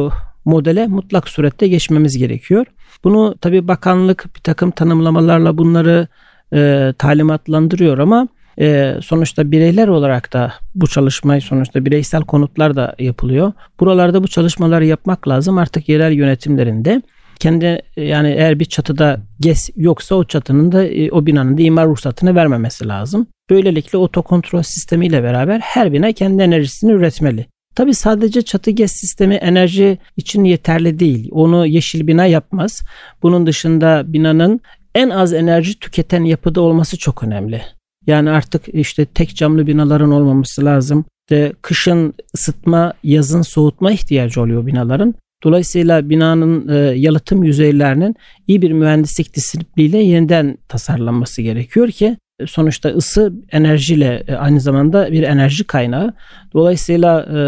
modele 0.44 0.86
mutlak 0.86 1.28
surette 1.28 1.68
geçmemiz 1.68 2.18
gerekiyor. 2.18 2.66
Bunu 3.04 3.34
tabi 3.40 3.68
bakanlık 3.68 4.34
bir 4.36 4.40
takım 4.40 4.70
tanımlamalarla 4.70 5.58
bunları 5.58 6.08
e, 6.52 6.92
talimatlandırıyor 6.98 7.98
ama 7.98 8.28
e, 8.60 8.94
sonuçta 9.02 9.50
bireyler 9.50 9.88
olarak 9.88 10.32
da 10.32 10.52
bu 10.74 10.86
çalışmayı 10.86 11.40
sonuçta 11.40 11.84
bireysel 11.84 12.22
konutlar 12.22 12.76
da 12.76 12.94
yapılıyor. 12.98 13.52
Buralarda 13.80 14.22
bu 14.22 14.28
çalışmaları 14.28 14.86
yapmak 14.86 15.28
lazım 15.28 15.58
artık 15.58 15.88
yerel 15.88 16.12
yönetimlerinde. 16.12 17.02
Kendi 17.40 17.82
yani 17.96 18.28
eğer 18.28 18.60
bir 18.60 18.64
çatıda 18.64 19.20
GES 19.40 19.70
yoksa 19.76 20.14
o 20.14 20.24
çatının 20.24 20.72
da 20.72 20.84
e, 20.84 21.10
o 21.10 21.26
binanın 21.26 21.58
da 21.58 21.62
imar 21.62 21.88
ruhsatını 21.88 22.34
vermemesi 22.34 22.88
lazım. 22.88 23.26
Böylelikle 23.50 23.98
otokontrol 23.98 24.62
sistemiyle 24.62 25.22
beraber 25.22 25.60
her 25.60 25.92
bina 25.92 26.12
kendi 26.12 26.42
enerjisini 26.42 26.92
üretmeli. 26.92 27.46
Tabi 27.74 27.94
sadece 27.94 28.42
çatı 28.42 28.70
GES 28.70 28.92
sistemi 28.92 29.34
enerji 29.34 29.98
için 30.16 30.44
yeterli 30.44 30.98
değil. 30.98 31.28
Onu 31.32 31.66
yeşil 31.66 32.06
bina 32.06 32.26
yapmaz. 32.26 32.82
Bunun 33.22 33.46
dışında 33.46 34.02
binanın 34.06 34.60
en 34.94 35.10
az 35.10 35.32
enerji 35.32 35.78
tüketen 35.78 36.24
yapıda 36.24 36.60
olması 36.60 36.98
çok 36.98 37.22
önemli. 37.22 37.62
Yani 38.06 38.30
artık 38.30 38.68
işte 38.68 39.04
tek 39.04 39.36
camlı 39.36 39.66
binaların 39.66 40.10
olmaması 40.10 40.64
lazım. 40.64 41.04
De 41.30 41.52
kışın 41.62 42.14
ısıtma, 42.34 42.92
yazın 43.04 43.42
soğutma 43.42 43.92
ihtiyacı 43.92 44.40
oluyor 44.40 44.66
binaların. 44.66 45.14
Dolayısıyla 45.44 46.10
binanın 46.10 46.68
e, 46.68 46.74
yalıtım 46.98 47.44
yüzeylerinin 47.44 48.16
iyi 48.46 48.62
bir 48.62 48.72
mühendislik 48.72 49.36
disipliniyle 49.36 49.98
yeniden 49.98 50.58
tasarlanması 50.68 51.42
gerekiyor 51.42 51.88
ki 51.88 52.16
e, 52.40 52.46
sonuçta 52.46 52.88
ısı 52.88 53.32
enerjiyle 53.52 54.24
e, 54.28 54.34
aynı 54.34 54.60
zamanda 54.60 55.12
bir 55.12 55.22
enerji 55.22 55.64
kaynağı. 55.64 56.14
Dolayısıyla 56.54 57.20
e, 57.22 57.40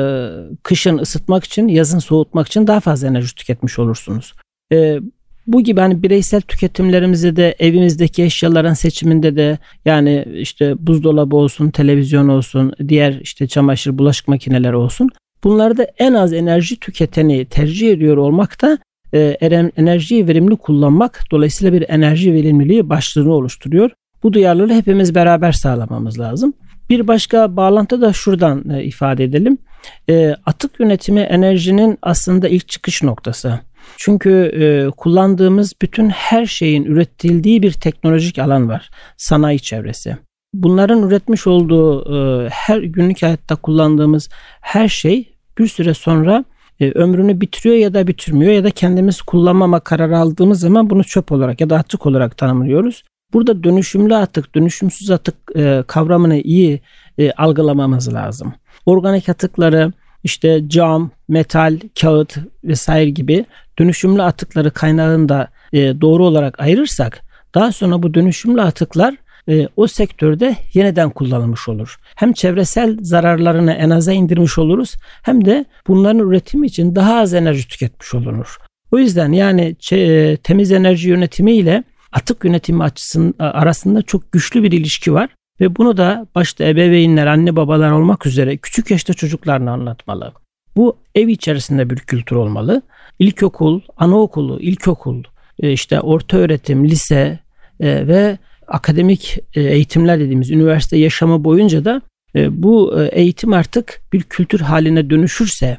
kışın 0.62 0.98
ısıtmak 0.98 1.44
için, 1.44 1.68
yazın 1.68 1.98
soğutmak 1.98 2.46
için 2.46 2.66
daha 2.66 2.80
fazla 2.80 3.08
enerji 3.08 3.34
tüketmiş 3.34 3.78
olursunuz. 3.78 4.34
E, 4.72 4.98
bu 5.46 5.62
gibi 5.62 5.80
hani 5.80 6.02
bireysel 6.02 6.40
tüketimlerimizi 6.40 7.36
de 7.36 7.56
evimizdeki 7.58 8.22
eşyaların 8.22 8.74
seçiminde 8.74 9.36
de 9.36 9.58
yani 9.84 10.24
işte 10.34 10.74
buzdolabı 10.78 11.36
olsun, 11.36 11.70
televizyon 11.70 12.28
olsun, 12.28 12.72
diğer 12.88 13.20
işte 13.20 13.46
çamaşır, 13.46 13.98
bulaşık 13.98 14.28
makineleri 14.28 14.76
olsun. 14.76 15.10
Bunları 15.44 15.76
da 15.76 15.86
en 15.98 16.14
az 16.14 16.32
enerji 16.32 16.80
tüketeni 16.80 17.44
tercih 17.44 17.92
ediyor 17.92 18.16
olmak 18.16 18.62
da 18.62 18.78
e, 19.14 19.20
enerjiyi 19.76 20.28
verimli 20.28 20.56
kullanmak 20.56 21.24
dolayısıyla 21.30 21.72
bir 21.72 21.84
enerji 21.88 22.32
verimliliği 22.32 22.88
başlığını 22.88 23.32
oluşturuyor. 23.32 23.90
Bu 24.22 24.32
duyarlılığı 24.32 24.74
hepimiz 24.74 25.14
beraber 25.14 25.52
sağlamamız 25.52 26.20
lazım. 26.20 26.52
Bir 26.90 27.08
başka 27.08 27.56
bağlantı 27.56 28.00
da 28.00 28.12
şuradan 28.12 28.70
e, 28.70 28.84
ifade 28.84 29.24
edelim. 29.24 29.58
E, 30.08 30.34
atık 30.46 30.80
yönetimi 30.80 31.20
enerjinin 31.20 31.98
aslında 32.02 32.48
ilk 32.48 32.68
çıkış 32.68 33.02
noktası. 33.02 33.60
Çünkü 33.96 34.30
e, 34.30 34.90
kullandığımız 34.90 35.72
bütün 35.82 36.08
her 36.08 36.46
şeyin 36.46 36.84
üretildiği 36.84 37.62
bir 37.62 37.72
teknolojik 37.72 38.38
alan 38.38 38.68
var. 38.68 38.90
Sanayi 39.16 39.60
çevresi. 39.60 40.16
Bunların 40.54 41.02
üretmiş 41.02 41.46
olduğu 41.46 42.14
e, 42.16 42.48
her 42.48 42.78
günlük 42.78 43.22
hayatta 43.22 43.56
kullandığımız 43.56 44.28
her 44.60 44.88
şey 44.88 45.32
bir 45.58 45.66
süre 45.66 45.94
sonra 45.94 46.44
e, 46.80 46.90
ömrünü 46.90 47.40
bitiriyor 47.40 47.76
ya 47.76 47.94
da 47.94 48.06
bitirmiyor 48.06 48.52
ya 48.52 48.64
da 48.64 48.70
kendimiz 48.70 49.22
kullanmama 49.22 49.80
kararı 49.80 50.18
aldığımız 50.18 50.60
zaman 50.60 50.90
bunu 50.90 51.04
çöp 51.04 51.32
olarak 51.32 51.60
ya 51.60 51.70
da 51.70 51.76
atık 51.76 52.06
olarak 52.06 52.36
tanımlıyoruz. 52.36 53.04
Burada 53.32 53.64
dönüşümlü 53.64 54.16
atık, 54.16 54.54
dönüşümsüz 54.54 55.10
atık 55.10 55.34
e, 55.56 55.84
kavramını 55.86 56.38
iyi 56.38 56.80
e, 57.18 57.32
algılamamız 57.32 58.14
lazım. 58.14 58.54
Organik 58.86 59.28
atıkları 59.28 59.92
işte 60.24 60.68
cam, 60.68 61.10
metal, 61.28 61.78
kağıt 62.00 62.36
vesaire 62.64 63.10
gibi 63.10 63.44
dönüşümlü 63.78 64.22
atıkları 64.22 64.70
kaynağında 64.70 65.48
e, 65.72 66.00
doğru 66.00 66.26
olarak 66.26 66.60
ayırırsak 66.60 67.22
Daha 67.54 67.72
sonra 67.72 68.02
bu 68.02 68.14
dönüşümlü 68.14 68.62
atıklar 68.62 69.14
e, 69.48 69.68
o 69.76 69.86
sektörde 69.86 70.56
yeniden 70.74 71.10
kullanılmış 71.10 71.68
olur. 71.68 71.96
Hem 72.14 72.32
çevresel 72.32 72.96
zararlarını 73.00 73.72
en 73.72 73.90
aza 73.90 74.12
indirmiş 74.12 74.58
oluruz 74.58 74.94
hem 75.22 75.44
de 75.44 75.64
bunların 75.86 76.28
üretimi 76.28 76.66
için 76.66 76.96
daha 76.96 77.20
az 77.20 77.34
enerji 77.34 77.68
tüketmiş 77.68 78.14
olunur. 78.14 78.56
O 78.92 78.98
yüzden 78.98 79.32
yani 79.32 79.76
e, 79.92 80.36
temiz 80.36 80.72
enerji 80.72 81.08
yönetimi 81.08 81.52
ile 81.52 81.84
atık 82.12 82.44
yönetimi 82.44 82.82
açısının 82.82 83.34
arasında 83.38 84.02
çok 84.02 84.32
güçlü 84.32 84.62
bir 84.62 84.72
ilişki 84.72 85.14
var. 85.14 85.28
Ve 85.60 85.76
bunu 85.76 85.96
da 85.96 86.26
başta 86.34 86.64
ebeveynler, 86.64 87.26
anne 87.26 87.56
babalar 87.56 87.90
olmak 87.90 88.26
üzere 88.26 88.56
küçük 88.56 88.90
yaşta 88.90 89.14
çocuklarına 89.14 89.72
anlatmalı. 89.72 90.32
Bu 90.76 90.96
ev 91.14 91.28
içerisinde 91.28 91.90
bir 91.90 91.96
kültür 91.96 92.36
olmalı. 92.36 92.82
İlkokul, 93.18 93.80
anaokulu, 93.96 94.60
ilkokul, 94.60 95.22
e, 95.62 95.72
işte 95.72 96.00
orta 96.00 96.36
öğretim, 96.36 96.88
lise 96.88 97.38
e, 97.80 98.06
ve 98.06 98.38
akademik 98.66 99.38
e, 99.54 99.60
eğitimler 99.60 100.20
dediğimiz 100.20 100.50
üniversite 100.50 100.96
yaşamı 100.96 101.44
boyunca 101.44 101.84
da 101.84 102.02
bu 102.50 103.00
eğitim 103.12 103.52
artık 103.52 104.00
bir 104.12 104.22
kültür 104.22 104.60
haline 104.60 105.10
dönüşürse 105.10 105.78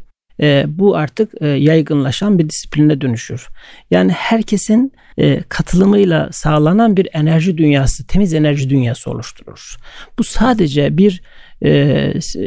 bu 0.68 0.96
artık 0.96 1.42
yaygınlaşan 1.42 2.40
bir 2.40 2.50
disipline 2.50 3.02
dönüşür. 3.02 3.48
Yani 3.92 4.12
herkesin 4.12 4.94
katılımıyla 5.50 6.30
sağlanan 6.32 6.98
bir 6.98 7.08
enerji 7.14 7.58
dünyası, 7.58 8.08
temiz 8.08 8.34
enerji 8.34 8.70
dünyası 8.70 9.12
oluşturur. 9.12 9.78
Bu 10.20 10.24
sadece 10.24 10.98
bir 10.98 11.22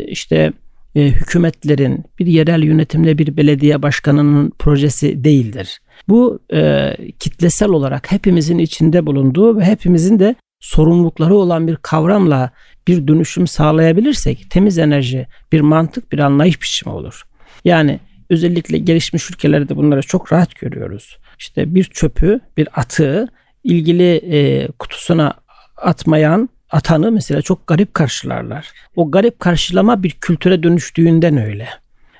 işte 0.06 0.52
e, 0.94 1.06
hükümetlerin, 1.06 2.04
bir 2.18 2.26
yerel 2.26 2.62
yönetimde 2.62 3.18
bir 3.18 3.36
belediye 3.36 3.82
başkanının 3.82 4.52
projesi 4.58 5.24
değildir. 5.24 5.80
Bu 6.08 6.38
e, 6.52 6.90
kitlesel 7.18 7.68
olarak 7.68 8.12
hepimizin 8.12 8.58
içinde 8.58 9.06
bulunduğu 9.06 9.58
ve 9.58 9.64
hepimizin 9.64 10.18
de 10.18 10.34
sorumlulukları 10.60 11.34
olan 11.34 11.68
bir 11.68 11.76
kavramla 11.76 12.50
bir 12.88 13.08
dönüşüm 13.08 13.46
sağlayabilirsek 13.46 14.50
temiz 14.50 14.78
enerji 14.78 15.26
bir 15.52 15.60
mantık, 15.60 16.12
bir 16.12 16.18
anlayış 16.18 16.62
biçimi 16.62 16.92
olur. 16.92 17.22
Yani 17.64 18.00
özellikle 18.30 18.78
gelişmiş 18.78 19.30
ülkelerde 19.30 19.76
bunları 19.76 20.02
çok 20.02 20.32
rahat 20.32 20.54
görüyoruz. 20.54 21.18
İşte 21.38 21.74
bir 21.74 21.84
çöpü, 21.84 22.40
bir 22.56 22.68
atığı 22.74 23.28
ilgili 23.64 24.14
e, 24.14 24.68
kutusuna 24.78 25.34
atmayan 25.76 26.48
atanı 26.70 27.12
mesela 27.12 27.42
çok 27.42 27.66
garip 27.66 27.94
karşılarlar. 27.94 28.68
O 28.96 29.10
garip 29.10 29.40
karşılama 29.40 30.02
bir 30.02 30.10
kültüre 30.10 30.62
dönüştüğünden 30.62 31.36
öyle. 31.36 31.68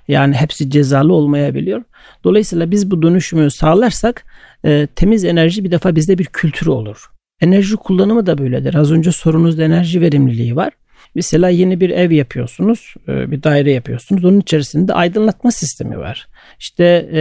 Yani 0.09 0.35
hepsi 0.35 0.71
cezalı 0.71 1.12
olmayabiliyor. 1.12 1.83
Dolayısıyla 2.25 2.71
biz 2.71 2.90
bu 2.90 3.02
dönüşümü 3.02 3.50
sağlarsak 3.50 4.25
e, 4.64 4.88
temiz 4.97 5.25
enerji 5.25 5.64
bir 5.64 5.71
defa 5.71 5.97
bizde 5.97 6.19
bir 6.19 6.25
kültür 6.25 6.66
olur. 6.66 7.11
Enerji 7.40 7.76
kullanımı 7.76 8.26
da 8.26 8.38
böyledir. 8.38 8.75
Az 8.75 8.92
önce 8.92 9.12
sorunuzda 9.12 9.64
enerji 9.64 10.00
verimliliği 10.00 10.57
var. 10.57 10.73
Mesela 11.14 11.49
yeni 11.49 11.80
bir 11.80 11.90
ev 11.90 12.11
yapıyorsunuz, 12.11 12.95
e, 13.09 13.30
bir 13.30 13.42
daire 13.42 13.73
yapıyorsunuz. 13.73 14.25
Onun 14.25 14.40
içerisinde 14.40 14.95
aydınlatma 14.95 15.52
sistemi 15.52 15.99
var. 15.99 16.28
İşte 16.59 16.85
e, 17.12 17.21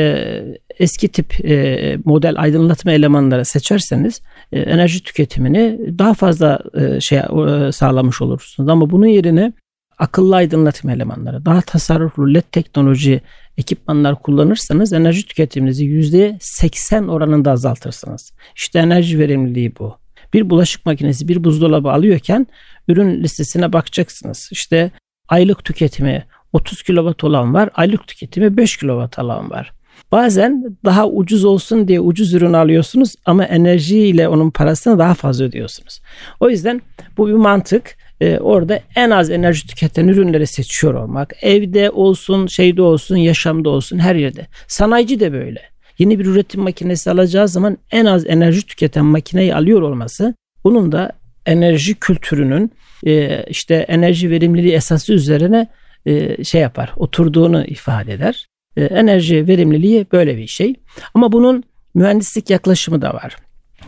eski 0.79 1.07
tip 1.07 1.45
e, 1.45 1.97
model 2.05 2.33
aydınlatma 2.37 2.91
elemanları 2.91 3.45
seçerseniz 3.45 4.21
e, 4.51 4.59
enerji 4.59 5.03
tüketimini 5.03 5.79
daha 5.99 6.13
fazla 6.13 6.59
e, 6.73 7.01
şey 7.01 7.17
e, 7.17 7.71
sağlamış 7.71 8.21
olursunuz. 8.21 8.69
Ama 8.69 8.89
bunun 8.89 9.07
yerine 9.07 9.53
akıllı 9.97 10.35
aydınlatma 10.35 10.91
elemanları, 10.91 11.45
daha 11.45 11.61
tasarruflu 11.61 12.33
led 12.33 12.43
teknoloji 12.51 13.21
ekipmanlar 13.57 14.21
kullanırsanız 14.21 14.93
enerji 14.93 15.25
tüketiminizi 15.25 15.85
%80 15.85 17.09
oranında 17.09 17.51
azaltırsınız. 17.51 18.33
İşte 18.55 18.79
enerji 18.79 19.19
verimliliği 19.19 19.73
bu. 19.79 19.95
Bir 20.33 20.49
bulaşık 20.49 20.85
makinesi, 20.85 21.27
bir 21.27 21.43
buzdolabı 21.43 21.91
alıyorken 21.91 22.47
ürün 22.87 23.23
listesine 23.23 23.73
bakacaksınız. 23.73 24.49
İşte 24.51 24.91
aylık 25.27 25.65
tüketimi 25.65 26.25
30 26.53 26.83
kW 26.83 27.27
olan 27.27 27.53
var, 27.53 27.69
aylık 27.73 28.07
tüketimi 28.07 28.57
5 28.57 28.77
kW 28.77 29.21
olan 29.21 29.49
var. 29.49 29.78
Bazen 30.11 30.77
daha 30.85 31.07
ucuz 31.07 31.45
olsun 31.45 31.87
diye 31.87 31.99
ucuz 31.99 32.33
ürün 32.33 32.53
alıyorsunuz 32.53 33.15
ama 33.25 33.45
enerjiyle 33.45 34.27
onun 34.27 34.49
parasını 34.49 34.99
daha 34.99 35.13
fazla 35.13 35.45
ödüyorsunuz. 35.45 36.01
O 36.39 36.49
yüzden 36.49 36.81
bu 37.17 37.27
bir 37.27 37.33
mantık. 37.33 37.97
Ee, 38.21 38.39
orada 38.39 38.79
en 38.95 39.09
az 39.09 39.29
enerji 39.29 39.67
tüketen 39.67 40.07
ürünleri 40.07 40.47
seçiyor 40.47 40.93
olmak. 40.93 41.33
Evde 41.41 41.89
olsun, 41.89 42.47
şeyde 42.47 42.81
olsun, 42.81 43.15
yaşamda 43.15 43.69
olsun, 43.69 43.99
her 43.99 44.15
yerde. 44.15 44.47
Sanayici 44.67 45.19
de 45.19 45.33
böyle. 45.33 45.61
Yeni 45.97 46.19
bir 46.19 46.25
üretim 46.25 46.61
makinesi 46.61 47.11
alacağı 47.11 47.47
zaman 47.47 47.77
en 47.91 48.05
az 48.05 48.25
enerji 48.27 48.65
tüketen 48.65 49.05
makineyi 49.05 49.55
alıyor 49.55 49.81
olması 49.81 50.35
bunun 50.63 50.91
da 50.91 51.11
enerji 51.45 51.95
kültürünün 51.95 52.71
e, 53.05 53.43
işte 53.43 53.75
enerji 53.75 54.29
verimliliği 54.29 54.73
esası 54.73 55.13
üzerine 55.13 55.67
e, 56.05 56.43
şey 56.43 56.61
yapar, 56.61 56.93
oturduğunu 56.95 57.65
ifade 57.65 58.13
eder. 58.13 58.48
E, 58.79 58.83
enerji 58.83 59.47
verimliliği 59.47 60.05
böyle 60.11 60.37
bir 60.37 60.47
şey. 60.47 60.75
Ama 61.13 61.31
bunun 61.31 61.63
mühendislik 61.93 62.49
yaklaşımı 62.49 63.01
da 63.01 63.13
var. 63.13 63.35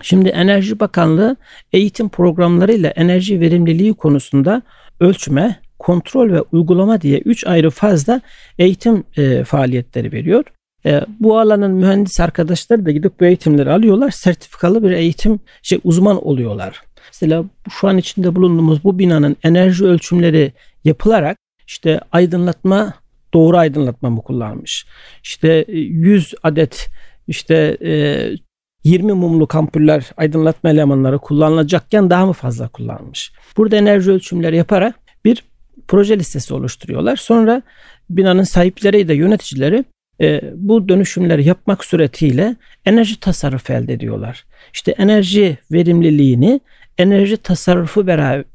Şimdi 0.02 0.30
Enerji 0.30 0.80
Bakanlığı 0.80 1.36
eğitim 1.74 2.10
programlarıyla 2.10 2.90
enerji 2.90 3.40
verimliliği 3.40 3.94
konusunda 3.94 4.62
ölçme, 5.00 5.60
kontrol 5.80 6.32
ve 6.32 6.42
uygulama 6.42 7.02
diye 7.02 7.20
üç 7.20 7.48
ayrı 7.48 7.70
fazla 7.70 8.22
eğitim 8.60 9.04
e, 9.18 9.44
faaliyetleri 9.44 10.12
veriyor. 10.12 10.44
E, 10.86 11.02
bu 11.20 11.40
alanın 11.40 11.72
mühendis 11.72 12.20
arkadaşları 12.20 12.86
da 12.86 12.92
gidip 12.92 13.20
bu 13.20 13.26
eğitimleri 13.26 13.72
alıyorlar. 13.72 14.12
Sertifikalı 14.12 14.84
bir 14.84 14.92
eğitim 14.92 15.40
şey 15.62 15.80
uzman 15.84 16.28
oluyorlar. 16.28 16.82
Mesela 17.14 17.44
şu 17.70 17.88
an 17.88 17.98
içinde 17.98 18.36
bulunduğumuz 18.36 18.84
bu 18.84 19.00
binanın 19.00 19.36
enerji 19.44 19.86
ölçümleri 19.86 20.54
yapılarak 20.84 21.38
işte 21.68 22.00
aydınlatma 22.12 22.94
doğru 23.34 23.58
aydınlatma 23.58 24.10
mı 24.10 24.22
kullanmış? 24.22 24.86
İşte 25.24 25.65
100 25.67 26.34
e, 26.34 26.38
adet 26.44 26.89
işte 27.28 27.78
20 28.84 29.12
e, 29.12 29.15
mumlu 29.15 29.48
kampuller 29.48 30.12
aydınlatma 30.17 30.70
elemanları 30.70 31.20
kullanılacakken 31.20 32.10
daha 32.10 32.26
mı 32.26 32.34
fazla 32.34 32.67
kullanmış? 32.67 33.32
Burada 33.58 33.76
enerji 33.76 34.12
ölçümleri 34.12 34.58
yaparak 34.58 34.96
bir 35.26 35.44
proje 35.88 36.20
listesi 36.20 36.54
oluşturuyorlar. 36.54 37.15
Sonra 37.15 37.62
binanın 38.10 38.44
sahipleri 38.44 39.08
de 39.08 39.13
yöneticileri 39.13 39.86
e, 40.22 40.41
bu 40.56 40.89
dönüşümleri 40.89 41.48
yapmak 41.48 41.86
suretiyle 41.86 42.56
enerji 42.86 43.20
tasarrufu 43.20 43.74
elde 43.74 43.94
ediyorlar. 43.94 44.46
İşte 44.74 44.91
enerji 44.91 45.58
verimliliğini 45.72 46.62
enerji 46.98 47.38
tasarrufu 47.38 48.02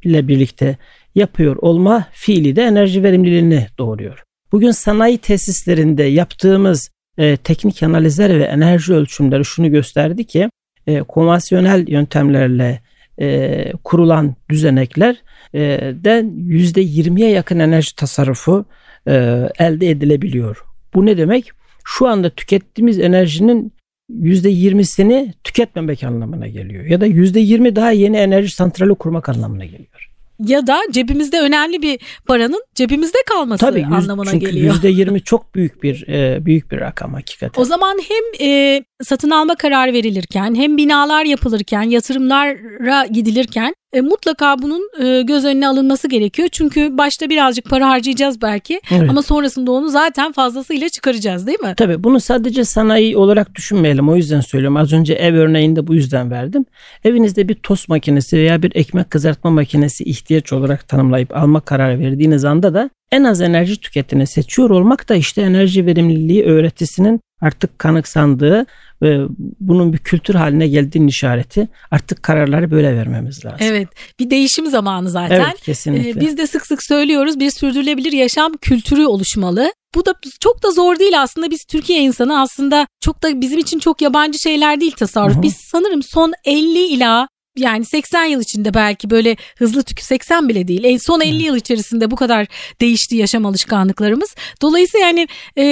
ile 0.03 0.29
birlikte 0.29 0.77
yapıyor 1.15 1.57
olma 1.57 2.07
fiili 2.13 2.57
de 2.57 2.63
enerji 2.63 3.03
verimliliğini 3.03 3.67
doğuruyor. 3.79 4.26
Bugün 4.53 4.71
sanayi 4.71 5.19
tesislerinde 5.19 6.03
yaptığımız 6.03 6.91
e, 7.19 7.37
teknik 7.37 7.83
analizler 7.83 8.39
ve 8.39 8.45
enerji 8.45 8.95
ölçümleri 8.95 9.45
şunu 9.45 9.71
gösterdi 9.71 10.25
ki 10.25 10.51
e, 10.87 11.03
konvansiyonel 11.03 11.89
yöntemlerle 11.89 12.83
e, 13.21 13.73
kurulan 13.85 14.35
düzenekler 14.51 15.17
e, 15.55 15.61
de 16.05 16.21
%20'ye 16.49 17.31
yakın 17.31 17.59
enerji 17.59 17.97
tasarrufu 17.97 18.65
e, 19.07 19.13
elde 19.59 19.91
edilebiliyor. 19.91 20.65
Bu 20.95 21.07
ne 21.07 21.17
demek? 21.17 21.51
Şu 21.85 22.07
anda 22.07 22.31
tükettiğimiz 22.31 22.99
enerjinin 22.99 23.73
%20'sini 24.11 25.33
tüketmemek 25.45 26.05
anlamına 26.05 26.49
geliyor. 26.49 26.85
Ya 26.85 27.01
da 27.01 27.07
%20 27.07 27.77
daha 27.77 27.91
yeni 27.91 28.17
enerji 28.17 28.51
santrali 28.51 28.95
kurmak 28.95 29.29
anlamına 29.29 29.65
geliyor 29.65 30.06
ya 30.39 30.67
da 30.67 30.81
cebimizde 30.91 31.41
önemli 31.41 31.83
bir 31.83 31.99
paranın 32.27 32.65
cebimizde 32.75 33.19
kalması 33.29 33.61
Tabii, 33.61 33.81
yüz, 33.81 33.93
anlamına 33.93 34.31
çünkü 34.31 34.47
geliyor. 34.47 34.75
Çünkü 34.83 35.03
%20 35.03 35.21
çok 35.21 35.55
büyük 35.55 35.83
bir 35.83 36.09
e, 36.09 36.47
büyük 36.47 36.71
bir 36.71 36.81
rakam 36.81 37.15
hakikaten. 37.15 37.63
O 37.63 37.65
zaman 37.65 37.99
hem 38.09 38.49
e, 38.49 38.83
satın 39.03 39.31
alma 39.31 39.55
kararı 39.55 39.93
verilirken 39.93 40.55
hem 40.55 40.77
binalar 40.77 41.25
yapılırken 41.25 41.83
yatırımlara 41.83 43.07
gidilirken 43.07 43.75
e, 43.97 44.01
mutlaka 44.01 44.63
bunun 44.63 44.91
e, 45.05 45.23
göz 45.23 45.45
önüne 45.45 45.69
alınması 45.69 46.09
gerekiyor. 46.09 46.49
Çünkü 46.53 46.99
başta 46.99 47.31
birazcık 47.31 47.65
para 47.71 47.89
harcayacağız 47.89 48.43
belki 48.43 48.81
evet. 48.91 49.11
ama 49.11 49.23
sonrasında 49.23 49.71
onu 49.73 49.89
zaten 49.89 50.33
fazlasıyla 50.33 50.89
çıkaracağız 50.89 51.47
değil 51.47 51.61
mi? 51.61 51.75
Tabii 51.77 52.05
bunu 52.05 52.21
sadece 52.21 52.65
sanayi 52.65 53.17
olarak 53.17 53.55
düşünmeyelim. 53.55 54.09
O 54.09 54.17
yüzden 54.17 54.41
söylüyorum. 54.41 54.77
Az 54.77 54.93
önce 54.93 55.15
ev 55.15 55.35
örneğinde 55.35 55.87
bu 55.87 55.95
yüzden 55.95 56.31
verdim. 56.31 56.65
Evinizde 57.05 57.49
bir 57.49 57.55
tost 57.55 57.89
makinesi 57.89 58.37
veya 58.37 58.63
bir 58.63 58.73
ekmek 58.75 59.11
kızartma 59.11 59.51
makinesi 59.51 60.05
ihtiyaç 60.05 60.53
olarak 60.53 60.89
tanımlayıp 60.89 61.37
alma 61.37 61.61
kararı 61.61 61.99
verdiğiniz 61.99 62.45
anda 62.45 62.75
da 62.75 62.91
en 63.13 63.25
az 63.25 63.41
enerji 63.41 63.81
tüketini 63.81 64.27
seçiyor 64.27 64.71
olmak 64.71 65.09
da 65.09 65.15
işte 65.15 65.43
enerji 65.43 65.87
verimliliği 65.87 66.45
öğretisinin 66.45 67.21
artık 67.41 67.79
kanıksandığı 67.79 68.67
ve 69.03 69.27
bunun 69.61 69.93
bir 69.93 69.99
kültür 69.99 70.35
haline 70.35 70.69
geldiğinin 70.69 71.09
işareti. 71.09 71.69
Artık 71.91 72.23
kararları 72.23 72.71
böyle 72.71 72.97
vermemiz 72.97 73.45
lazım. 73.45 73.59
Evet 73.61 73.89
bir 74.19 74.31
değişim 74.31 74.67
zamanı 74.67 75.11
zaten. 75.11 75.41
Evet 75.41 75.61
kesinlikle. 75.63 76.11
Ee, 76.11 76.21
biz 76.21 76.39
de 76.39 76.47
sık 76.47 76.67
sık 76.67 76.83
söylüyoruz 76.83 77.41
bir 77.41 77.51
sürdürülebilir 77.51 78.13
yaşam 78.13 78.53
kültürü 78.53 79.05
oluşmalı. 79.05 79.73
Bu 79.95 80.07
da 80.07 80.15
çok 80.41 80.63
da 80.63 80.71
zor 80.71 80.99
değil 80.99 81.23
aslında 81.23 81.51
biz 81.51 81.65
Türkiye 81.65 82.01
insanı 82.01 82.41
aslında 82.41 82.87
çok 83.01 83.23
da 83.23 83.41
bizim 83.41 83.59
için 83.59 83.79
çok 83.79 84.03
yabancı 84.03 84.39
şeyler 84.39 84.81
değil 84.81 84.93
tasarruf. 84.93 85.35
Hı 85.35 85.39
hı. 85.39 85.43
Biz 85.43 85.57
sanırım 85.57 86.03
son 86.03 86.33
50 86.45 86.79
ila 86.79 87.29
yani 87.57 87.85
80 87.85 88.25
yıl 88.25 88.41
içinde 88.41 88.75
belki 88.75 89.11
böyle 89.11 89.37
hızlı 89.59 89.83
tükü 89.83 90.03
80 90.05 90.49
bile 90.49 90.69
değil. 90.69 90.85
En 90.85 90.97
son 90.97 91.21
50 91.21 91.33
evet. 91.35 91.47
yıl 91.47 91.57
içerisinde 91.57 92.11
bu 92.11 92.17
kadar 92.17 92.47
değişti 92.81 93.17
yaşam 93.17 93.47
alışkanlıklarımız. 93.47 94.35
Dolayısıyla 94.63 95.07
yani 95.07 95.29
e, 95.59 95.65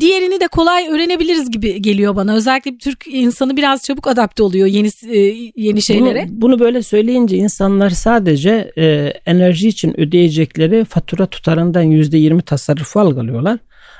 diğerini 0.00 0.40
de 0.40 0.48
kolay 0.48 0.88
öğrenebiliriz 0.88 1.50
gibi 1.50 1.82
geliyor 1.82 2.16
bana. 2.16 2.34
Özellikle 2.34 2.78
Türk 2.78 3.04
insanı 3.06 3.56
biraz 3.56 3.84
çabuk 3.84 4.06
adapte 4.06 4.42
oluyor 4.42 4.66
yeni 4.66 4.88
e, 5.08 5.18
yeni 5.56 5.82
şeylere. 5.82 6.26
Bunu, 6.28 6.42
bunu 6.42 6.58
böyle 6.58 6.82
söyleyince 6.82 7.36
insanlar 7.36 7.90
sadece 7.90 8.72
e, 8.78 9.12
enerji 9.26 9.68
için 9.68 10.00
ödeyecekleri 10.00 10.84
fatura 10.84 11.26
tutarından 11.26 11.84
%20 11.84 12.42
tasarrufu 12.42 13.00
algılıyorlar. 13.00 13.58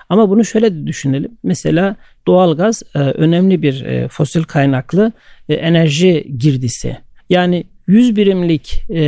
Ama 0.08 0.30
bunu 0.30 0.44
şöyle 0.44 0.74
de 0.74 0.86
düşünelim. 0.86 1.38
Mesela 1.42 1.96
doğalgaz 2.26 2.82
e, 2.94 2.98
önemli 2.98 3.62
bir 3.62 3.84
e, 3.84 4.08
fosil 4.08 4.42
kaynaklı 4.42 5.12
e, 5.48 5.54
enerji 5.54 6.26
girdisi. 6.38 6.96
Yani 7.30 7.64
100 7.86 8.16
birimlik 8.16 8.84
e, 8.90 9.02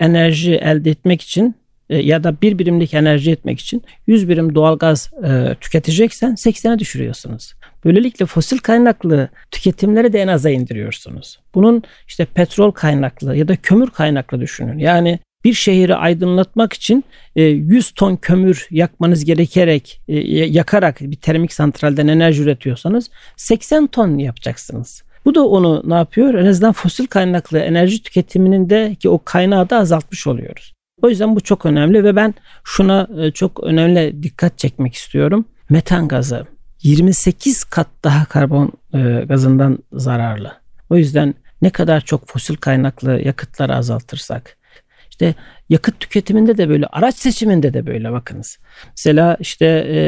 enerji 0.00 0.54
elde 0.54 0.90
etmek 0.90 1.22
için 1.22 1.54
e, 1.90 1.96
ya 1.96 2.24
da 2.24 2.40
bir 2.42 2.58
birimlik 2.58 2.94
enerji 2.94 3.30
etmek 3.30 3.60
için 3.60 3.82
100 4.06 4.28
birim 4.28 4.54
doğalgaz 4.54 5.10
e, 5.24 5.54
tüketeceksen 5.60 6.32
80'e 6.32 6.78
düşürüyorsunuz. 6.78 7.54
Böylelikle 7.84 8.26
fosil 8.26 8.58
kaynaklı 8.58 9.28
tüketimleri 9.50 10.12
de 10.12 10.20
en 10.20 10.28
aza 10.28 10.50
indiriyorsunuz. 10.50 11.38
Bunun 11.54 11.82
işte 12.08 12.24
petrol 12.24 12.70
kaynaklı 12.70 13.36
ya 13.36 13.48
da 13.48 13.56
kömür 13.56 13.90
kaynaklı 13.90 14.40
düşünün. 14.40 14.78
Yani 14.78 15.18
bir 15.44 15.54
şehri 15.54 15.94
aydınlatmak 15.94 16.72
için 16.72 17.04
100 17.36 17.88
e, 17.88 17.94
ton 17.94 18.16
kömür 18.16 18.66
yakmanız 18.70 19.24
gerekerek 19.24 20.00
e, 20.08 20.16
yakarak 20.46 21.00
bir 21.00 21.16
termik 21.16 21.52
santralden 21.52 22.08
enerji 22.08 22.42
üretiyorsanız 22.42 23.10
80 23.36 23.86
ton 23.86 24.18
yapacaksınız. 24.18 25.02
Bu 25.24 25.34
da 25.34 25.46
onu 25.46 25.82
ne 25.84 25.94
yapıyor? 25.94 26.34
En 26.34 26.46
azından 26.46 26.72
fosil 26.72 27.06
kaynaklı 27.06 27.58
enerji 27.58 28.02
tüketiminin 28.02 28.70
de 28.70 28.94
ki 28.94 29.08
o 29.08 29.24
kaynağı 29.24 29.70
da 29.70 29.78
azaltmış 29.78 30.26
oluyoruz. 30.26 30.72
O 31.02 31.08
yüzden 31.08 31.36
bu 31.36 31.40
çok 31.40 31.66
önemli 31.66 32.04
ve 32.04 32.16
ben 32.16 32.34
şuna 32.64 33.08
e, 33.18 33.30
çok 33.30 33.64
önemli 33.64 34.22
dikkat 34.22 34.58
çekmek 34.58 34.94
istiyorum. 34.94 35.44
Metan 35.70 36.08
gazı 36.08 36.46
28 36.82 37.64
kat 37.64 37.86
daha 38.04 38.24
karbon 38.24 38.72
gazından 39.28 39.78
zararlı. 39.92 40.52
O 40.90 40.96
yüzden 40.96 41.34
ne 41.62 41.70
kadar 41.70 42.00
çok 42.00 42.28
fosil 42.28 42.56
kaynaklı 42.56 43.20
yakıtları 43.20 43.74
azaltırsak, 43.74 44.56
işte 45.10 45.34
yakıt 45.68 46.00
tüketiminde 46.00 46.58
de 46.58 46.68
böyle, 46.68 46.86
araç 46.86 47.14
seçiminde 47.14 47.74
de 47.74 47.86
böyle 47.86 48.12
bakınız. 48.12 48.58
Mesela 48.90 49.36
işte 49.40 49.66
e, 49.66 49.98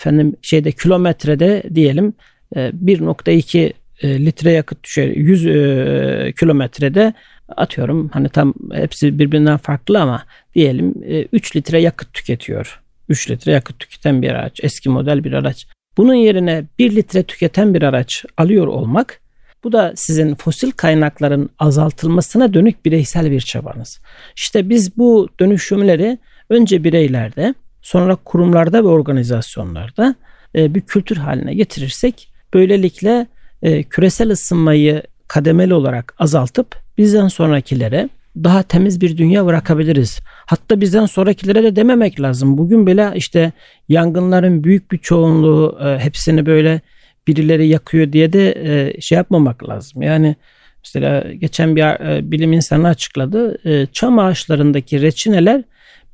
efendim 0.00 0.36
şeyde 0.42 0.72
kilometrede 0.72 1.62
diyelim 1.74 2.14
e, 2.56 2.60
1.2 2.60 3.72
e, 4.04 4.26
litre 4.26 4.52
yakıt 4.52 4.84
düşer 4.84 5.08
100 5.08 5.46
e, 5.46 6.32
kilometrede 6.40 7.12
atıyorum 7.48 8.08
hani 8.08 8.28
tam 8.28 8.54
hepsi 8.72 9.18
birbirinden 9.18 9.56
farklı 9.56 10.00
ama 10.00 10.24
diyelim 10.54 10.94
e, 11.06 11.22
3 11.32 11.56
litre 11.56 11.80
yakıt 11.80 12.14
tüketiyor. 12.14 12.80
3 13.08 13.30
litre 13.30 13.52
yakıt 13.52 13.78
tüketen 13.78 14.22
bir 14.22 14.30
araç, 14.30 14.60
eski 14.62 14.88
model 14.88 15.24
bir 15.24 15.32
araç. 15.32 15.66
Bunun 15.96 16.14
yerine 16.14 16.64
1 16.78 16.96
litre 16.96 17.22
tüketen 17.22 17.74
bir 17.74 17.82
araç 17.82 18.24
alıyor 18.36 18.66
olmak 18.66 19.20
bu 19.64 19.72
da 19.72 19.92
sizin 19.96 20.34
fosil 20.34 20.70
kaynakların 20.70 21.50
azaltılmasına 21.58 22.54
dönük 22.54 22.84
bireysel 22.84 23.30
bir 23.30 23.40
çabanız. 23.40 24.00
İşte 24.36 24.68
biz 24.68 24.96
bu 24.96 25.28
dönüşümleri 25.40 26.18
önce 26.50 26.84
bireylerde, 26.84 27.54
sonra 27.82 28.16
kurumlarda 28.16 28.84
ve 28.84 28.88
organizasyonlarda 28.88 30.14
e, 30.54 30.74
bir 30.74 30.80
kültür 30.80 31.16
haline 31.16 31.54
getirirsek 31.54 32.32
böylelikle 32.54 33.26
e, 33.64 33.82
küresel 33.82 34.30
ısınmayı 34.30 35.02
kademeli 35.28 35.74
olarak 35.74 36.14
azaltıp 36.18 36.76
bizden 36.98 37.28
sonrakilere 37.28 38.08
daha 38.36 38.62
temiz 38.62 39.00
bir 39.00 39.16
dünya 39.16 39.46
bırakabiliriz. 39.46 40.20
Hatta 40.46 40.80
bizden 40.80 41.06
sonrakilere 41.06 41.62
de 41.62 41.76
dememek 41.76 42.20
lazım. 42.20 42.58
Bugün 42.58 42.86
bile 42.86 43.12
işte 43.14 43.52
yangınların 43.88 44.64
büyük 44.64 44.92
bir 44.92 44.98
çoğunluğu 44.98 45.78
e, 45.84 45.98
hepsini 45.98 46.46
böyle 46.46 46.80
birileri 47.26 47.66
yakıyor 47.68 48.12
diye 48.12 48.32
de 48.32 48.54
e, 48.64 49.00
şey 49.00 49.16
yapmamak 49.16 49.68
lazım. 49.68 50.02
Yani 50.02 50.36
mesela 50.84 51.32
geçen 51.32 51.76
bir 51.76 51.82
e, 51.82 52.30
bilim 52.30 52.52
insanı 52.52 52.88
açıkladı. 52.88 53.58
E, 53.68 53.86
çam 53.92 54.18
ağaçlarındaki 54.18 55.02
reçineler 55.02 55.62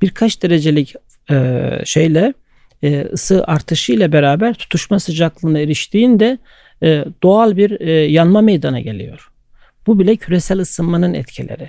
birkaç 0.02 0.42
derecelik 0.42 0.94
e, 1.30 1.62
şeyle 1.84 2.34
e, 2.82 3.00
ısı 3.12 3.44
artışı 3.44 3.92
ile 3.92 4.12
beraber 4.12 4.54
tutuşma 4.54 5.00
sıcaklığına 5.00 5.58
eriştiğinde 5.58 6.38
e, 6.82 7.04
doğal 7.22 7.56
bir 7.56 7.80
e, 7.80 7.90
yanma 7.90 8.40
meydana 8.40 8.80
geliyor. 8.80 9.30
Bu 9.86 9.98
bile 9.98 10.16
küresel 10.16 10.58
ısınmanın 10.58 11.14
etkileri. 11.14 11.68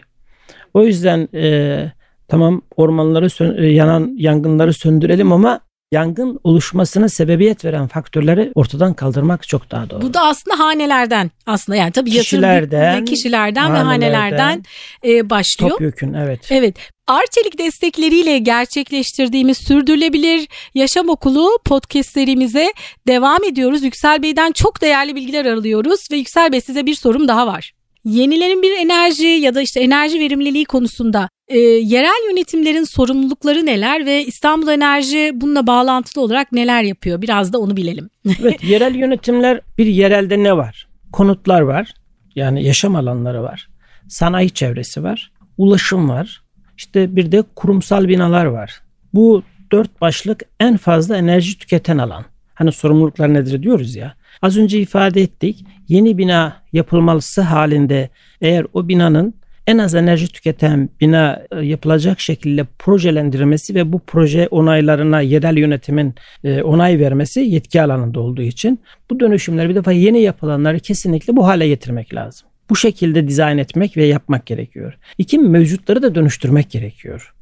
O 0.73 0.83
yüzden 0.83 1.29
e, 1.33 1.91
tamam 2.27 2.61
ormanları 2.75 3.29
sön- 3.29 3.63
e, 3.63 3.67
yanan 3.67 4.15
yangınları 4.17 4.73
söndürelim 4.73 5.31
ama 5.31 5.59
yangın 5.91 6.39
oluşmasına 6.43 7.09
sebebiyet 7.09 7.65
veren 7.65 7.87
faktörleri 7.87 8.51
ortadan 8.55 8.93
kaldırmak 8.93 9.47
çok 9.47 9.71
daha 9.71 9.89
doğru. 9.89 10.01
Bu 10.01 10.13
da 10.13 10.21
aslında 10.21 10.59
hanelerden 10.59 11.31
aslında 11.45 11.75
yani 11.75 11.91
tabii 11.91 12.11
kişilerden, 12.11 13.05
kişilerden 13.05 13.61
hanelerden, 13.61 14.01
ve 14.01 14.13
hanelerden 14.13 14.63
e, 15.05 15.29
başlıyor. 15.29 15.71
Topyekün 15.71 16.13
evet. 16.13 16.47
Evet. 16.49 16.75
Arçelik 17.07 17.57
destekleriyle 17.59 18.37
gerçekleştirdiğimiz 18.37 19.57
Sürdürülebilir 19.57 20.47
Yaşam 20.73 21.09
Okulu 21.09 21.59
podcastlerimize 21.65 22.73
devam 23.07 23.43
ediyoruz. 23.43 23.83
Yüksel 23.83 24.23
Bey'den 24.23 24.51
çok 24.51 24.81
değerli 24.81 25.15
bilgiler 25.15 25.45
alıyoruz 25.45 25.99
ve 26.11 26.15
Yüksel 26.15 26.51
Bey 26.51 26.61
size 26.61 26.85
bir 26.85 26.95
sorum 26.95 27.27
daha 27.27 27.47
var. 27.47 27.71
Yenilenebilir 28.05 28.77
enerji 28.77 29.27
ya 29.27 29.55
da 29.55 29.61
işte 29.61 29.79
enerji 29.79 30.19
verimliliği 30.19 30.65
konusunda 30.65 31.29
e, 31.47 31.57
yerel 31.59 32.29
yönetimlerin 32.29 32.83
sorumlulukları 32.83 33.65
neler 33.65 34.05
ve 34.05 34.25
İstanbul 34.25 34.67
Enerji 34.67 35.31
bununla 35.33 35.67
bağlantılı 35.67 36.23
olarak 36.23 36.51
neler 36.51 36.83
yapıyor? 36.83 37.21
Biraz 37.21 37.53
da 37.53 37.59
onu 37.59 37.77
bilelim. 37.77 38.09
evet, 38.41 38.63
yerel 38.63 38.95
yönetimler 38.95 39.61
bir 39.77 39.85
yerelde 39.85 40.43
ne 40.43 40.57
var? 40.57 40.87
Konutlar 41.11 41.61
var. 41.61 41.93
Yani 42.35 42.63
yaşam 42.63 42.95
alanları 42.95 43.43
var. 43.43 43.69
Sanayi 44.07 44.49
çevresi 44.49 45.03
var. 45.03 45.31
Ulaşım 45.57 46.09
var. 46.09 46.41
İşte 46.77 47.15
bir 47.15 47.31
de 47.31 47.43
kurumsal 47.55 48.07
binalar 48.07 48.45
var. 48.45 48.81
Bu 49.13 49.43
dört 49.71 50.01
başlık 50.01 50.43
en 50.59 50.77
fazla 50.77 51.17
enerji 51.17 51.57
tüketen 51.57 51.97
alan. 51.97 52.25
Hani 52.53 52.71
sorumluluklar 52.71 53.33
nedir 53.33 53.63
diyoruz 53.63 53.95
ya. 53.95 54.15
Az 54.41 54.57
önce 54.57 54.79
ifade 54.79 55.21
ettik. 55.21 55.65
Yeni 55.91 56.17
bina 56.17 56.61
yapılması 56.73 57.41
halinde 57.41 58.09
eğer 58.41 58.65
o 58.73 58.87
binanın 58.87 59.33
en 59.67 59.77
az 59.77 59.95
enerji 59.95 60.27
tüketen 60.27 60.89
bina 61.01 61.41
e, 61.51 61.65
yapılacak 61.65 62.19
şekilde 62.19 62.65
projelendirilmesi 62.79 63.75
ve 63.75 63.93
bu 63.93 63.99
proje 63.99 64.47
onaylarına 64.47 65.21
yerel 65.21 65.57
yönetimin 65.57 66.15
e, 66.43 66.61
onay 66.61 66.99
vermesi 66.99 67.39
yetki 67.39 67.81
alanında 67.81 68.19
olduğu 68.19 68.41
için 68.41 68.79
bu 69.09 69.19
dönüşümleri 69.19 69.69
bir 69.69 69.75
defa 69.75 69.91
yeni 69.91 70.21
yapılanları 70.21 70.79
kesinlikle 70.79 71.35
bu 71.35 71.47
hale 71.47 71.67
getirmek 71.67 72.13
lazım. 72.13 72.47
Bu 72.69 72.75
şekilde 72.75 73.27
dizayn 73.27 73.57
etmek 73.57 73.97
ve 73.97 74.05
yapmak 74.05 74.45
gerekiyor. 74.45 74.97
İki 75.17 75.39
mevcutları 75.39 76.03
da 76.03 76.15
dönüştürmek 76.15 76.69
gerekiyor. 76.69 77.33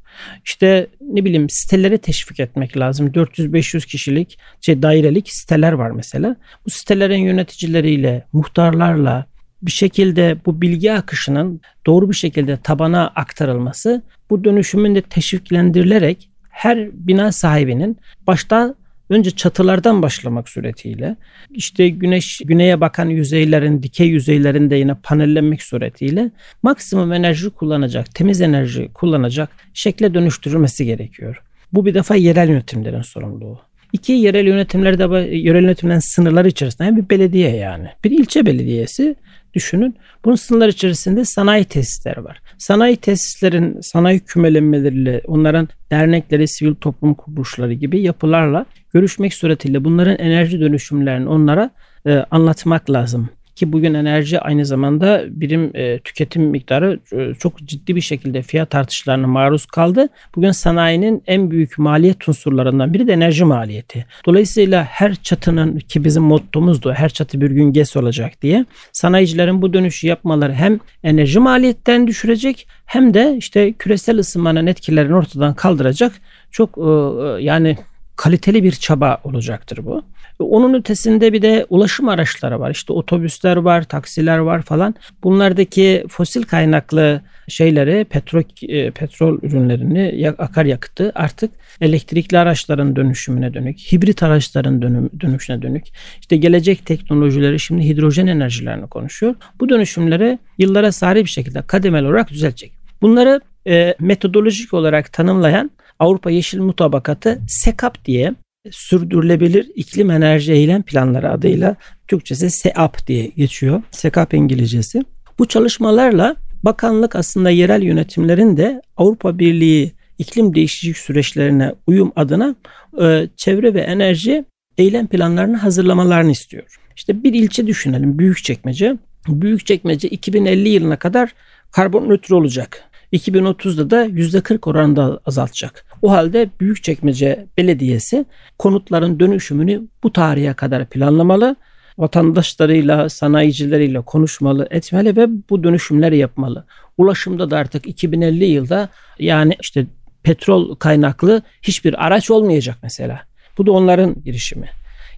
İşte 0.44 0.86
ne 1.00 1.24
bileyim 1.24 1.50
siteleri 1.50 1.98
teşvik 1.98 2.40
etmek 2.40 2.76
lazım. 2.76 3.06
400-500 3.08 3.86
kişilik 3.86 4.38
şey 4.60 4.82
dairelik 4.82 5.32
siteler 5.32 5.72
var 5.72 5.90
mesela. 5.90 6.36
Bu 6.66 6.70
sitelerin 6.70 7.22
yöneticileriyle, 7.22 8.24
muhtarlarla 8.32 9.26
bir 9.62 9.70
şekilde 9.70 10.36
bu 10.46 10.60
bilgi 10.60 10.92
akışının 10.92 11.60
doğru 11.86 12.10
bir 12.10 12.14
şekilde 12.14 12.56
tabana 12.56 13.06
aktarılması 13.06 14.02
bu 14.30 14.44
dönüşümün 14.44 14.94
de 14.94 15.02
teşviklendirilerek 15.02 16.30
her 16.50 16.88
bina 16.92 17.32
sahibinin 17.32 17.98
başta 18.26 18.74
önce 19.10 19.30
çatılardan 19.30 20.02
başlamak 20.02 20.48
suretiyle 20.48 21.16
işte 21.50 21.88
güneş 21.88 22.40
güneye 22.44 22.80
bakan 22.80 23.08
yüzeylerin 23.08 23.82
dikey 23.82 24.08
yüzeylerinde 24.08 24.76
yine 24.76 24.94
panellenmek 24.94 25.62
suretiyle 25.62 26.30
maksimum 26.62 27.12
enerji 27.12 27.50
kullanacak, 27.50 28.14
temiz 28.14 28.40
enerji 28.40 28.90
kullanacak 28.94 29.50
şekle 29.74 30.14
dönüştürülmesi 30.14 30.84
gerekiyor. 30.84 31.42
Bu 31.72 31.86
bir 31.86 31.94
defa 31.94 32.16
yerel 32.16 32.48
yönetimlerin 32.48 33.02
sorumluluğu. 33.02 33.58
İki 33.92 34.12
yerel 34.12 34.46
yönetimlerde 34.46 35.36
yerel 35.36 35.62
yönetimlerin 35.62 36.14
sınırları 36.14 36.48
içerisinde 36.48 36.96
bir 36.96 37.10
belediye 37.10 37.56
yani. 37.56 37.88
Bir 38.04 38.10
ilçe 38.10 38.46
belediyesi 38.46 39.16
düşünün. 39.54 39.96
Bunun 40.24 40.34
sınırlar 40.34 40.68
içerisinde 40.68 41.24
sanayi 41.24 41.64
tesisleri 41.64 42.24
var. 42.24 42.42
Sanayi 42.58 42.96
tesislerin 42.96 43.80
sanayi 43.80 44.20
kümelenmeleriyle 44.20 45.22
onların 45.26 45.68
dernekleri, 45.90 46.48
sivil 46.48 46.74
toplum 46.74 47.14
kuruluşları 47.14 47.72
gibi 47.72 48.00
yapılarla 48.00 48.66
görüşmek 48.92 49.34
suretiyle 49.34 49.84
bunların 49.84 50.18
enerji 50.18 50.60
dönüşümlerini 50.60 51.28
onlara 51.28 51.70
e, 52.06 52.24
anlatmak 52.30 52.90
lazım. 52.90 53.28
Ki 53.56 53.72
bugün 53.72 53.94
enerji 53.94 54.40
aynı 54.40 54.66
zamanda 54.66 55.24
birim 55.30 55.70
e, 55.74 55.98
tüketim 55.98 56.42
miktarı 56.42 57.00
e, 57.12 57.34
çok 57.34 57.58
ciddi 57.58 57.96
bir 57.96 58.00
şekilde 58.00 58.42
fiyat 58.42 58.74
artışlarına 58.74 59.26
maruz 59.26 59.66
kaldı. 59.66 60.08
Bugün 60.36 60.50
sanayinin 60.50 61.22
en 61.26 61.50
büyük 61.50 61.78
maliyet 61.78 62.28
unsurlarından 62.28 62.94
biri 62.94 63.06
de 63.06 63.12
enerji 63.12 63.44
maliyeti. 63.44 64.06
Dolayısıyla 64.26 64.84
her 64.84 65.14
çatının 65.14 65.78
ki 65.78 66.04
bizim 66.04 66.22
mottomuzdu 66.22 66.92
her 66.92 67.08
çatı 67.08 67.40
bir 67.40 67.50
gün 67.50 67.72
GES 67.72 67.96
olacak 67.96 68.42
diye 68.42 68.64
sanayicilerin 68.92 69.62
bu 69.62 69.72
dönüşü 69.72 70.06
yapmaları 70.06 70.52
hem 70.52 70.80
enerji 71.02 71.38
maliyetten 71.38 72.06
düşürecek 72.06 72.66
hem 72.86 73.14
de 73.14 73.34
işte 73.38 73.72
küresel 73.72 74.18
ısınmanın 74.18 74.66
etkilerini 74.66 75.14
ortadan 75.14 75.54
kaldıracak 75.54 76.12
çok 76.50 76.78
e, 76.78 76.80
e, 76.80 77.42
yani 77.42 77.76
kaliteli 78.20 78.64
bir 78.64 78.72
çaba 78.72 79.20
olacaktır 79.24 79.84
bu. 79.84 80.02
Onun 80.38 80.74
ötesinde 80.74 81.32
bir 81.32 81.42
de 81.42 81.66
ulaşım 81.68 82.08
araçları 82.08 82.60
var. 82.60 82.70
İşte 82.70 82.92
otobüsler 82.92 83.56
var, 83.56 83.82
taksiler 83.82 84.38
var 84.38 84.62
falan. 84.62 84.94
Bunlardaki 85.24 86.04
fosil 86.08 86.42
kaynaklı 86.42 87.20
şeyleri, 87.48 88.04
petrol 88.04 88.42
e, 88.68 88.90
petrol 88.90 89.38
ürünlerini, 89.42 90.30
akaryakıtı 90.38 91.12
artık 91.14 91.50
elektrikli 91.80 92.38
araçların 92.38 92.96
dönüşümüne 92.96 93.54
dönük, 93.54 93.78
hibrit 93.78 94.22
araçların 94.22 94.82
dönüm, 94.82 95.10
dönüşüne 95.20 95.62
dönük. 95.62 95.86
İşte 96.20 96.36
gelecek 96.36 96.86
teknolojileri 96.86 97.60
şimdi 97.60 97.82
hidrojen 97.82 98.26
enerjilerini 98.26 98.86
konuşuyor. 98.86 99.34
Bu 99.60 99.68
dönüşümleri 99.68 100.38
yıllara 100.58 100.92
sari 100.92 101.24
bir 101.24 101.30
şekilde 101.30 101.62
kademeli 101.62 102.06
olarak 102.06 102.30
düzelecek. 102.30 102.72
Bunları 103.02 103.40
e, 103.66 103.94
metodolojik 104.00 104.74
olarak 104.74 105.12
tanımlayan 105.12 105.70
Avrupa 106.00 106.30
Yeşil 106.30 106.60
Mutabakatı 106.60 107.40
SECAP 107.48 108.04
diye 108.04 108.34
sürdürülebilir 108.70 109.70
iklim 109.74 110.10
enerji 110.10 110.52
eylem 110.52 110.82
planları 110.82 111.30
adıyla 111.30 111.76
Türkçesi 112.08 112.50
SEAP 112.50 113.06
diye 113.06 113.26
geçiyor. 113.26 113.82
SECAP 113.90 114.34
İngilizcesi. 114.34 115.02
Bu 115.38 115.48
çalışmalarla 115.48 116.36
bakanlık 116.62 117.16
aslında 117.16 117.50
yerel 117.50 117.82
yönetimlerin 117.82 118.56
de 118.56 118.82
Avrupa 118.96 119.38
Birliği 119.38 119.92
iklim 120.18 120.54
değişiklik 120.54 120.96
süreçlerine 120.96 121.74
uyum 121.86 122.12
adına 122.16 122.54
e, 123.02 123.28
çevre 123.36 123.74
ve 123.74 123.80
enerji 123.80 124.44
eylem 124.78 125.06
planlarını 125.06 125.56
hazırlamalarını 125.56 126.30
istiyor. 126.30 126.76
İşte 126.96 127.22
bir 127.22 127.34
ilçe 127.34 127.66
düşünelim 127.66 128.18
Büyükçekmece. 128.18 128.96
Büyükçekmece 129.28 130.08
2050 130.08 130.68
yılına 130.68 130.98
kadar 130.98 131.34
karbon 131.70 132.08
nötr 132.08 132.32
olacak. 132.32 132.90
2030'da 133.12 133.90
da 133.90 134.06
%40 134.06 134.70
oranında 134.70 135.20
azaltacak. 135.26 135.84
O 136.02 136.10
halde 136.10 136.50
Büyükçekmece 136.60 137.46
Belediyesi 137.58 138.24
konutların 138.58 139.20
dönüşümünü 139.20 139.82
bu 140.02 140.12
tarihe 140.12 140.54
kadar 140.54 140.86
planlamalı 140.86 141.56
vatandaşlarıyla, 141.98 143.08
sanayicileriyle 143.08 144.00
konuşmalı, 144.00 144.68
etmeli 144.70 145.16
ve 145.16 145.26
bu 145.50 145.64
dönüşümleri 145.64 146.18
yapmalı. 146.18 146.64
Ulaşımda 146.98 147.50
da 147.50 147.56
artık 147.56 147.86
2050 147.86 148.44
yılda 148.44 148.88
yani 149.18 149.56
işte 149.60 149.86
petrol 150.22 150.74
kaynaklı 150.74 151.42
hiçbir 151.62 152.06
araç 152.06 152.30
olmayacak 152.30 152.78
mesela. 152.82 153.20
Bu 153.58 153.66
da 153.66 153.72
onların 153.72 154.22
girişimi. 154.24 154.68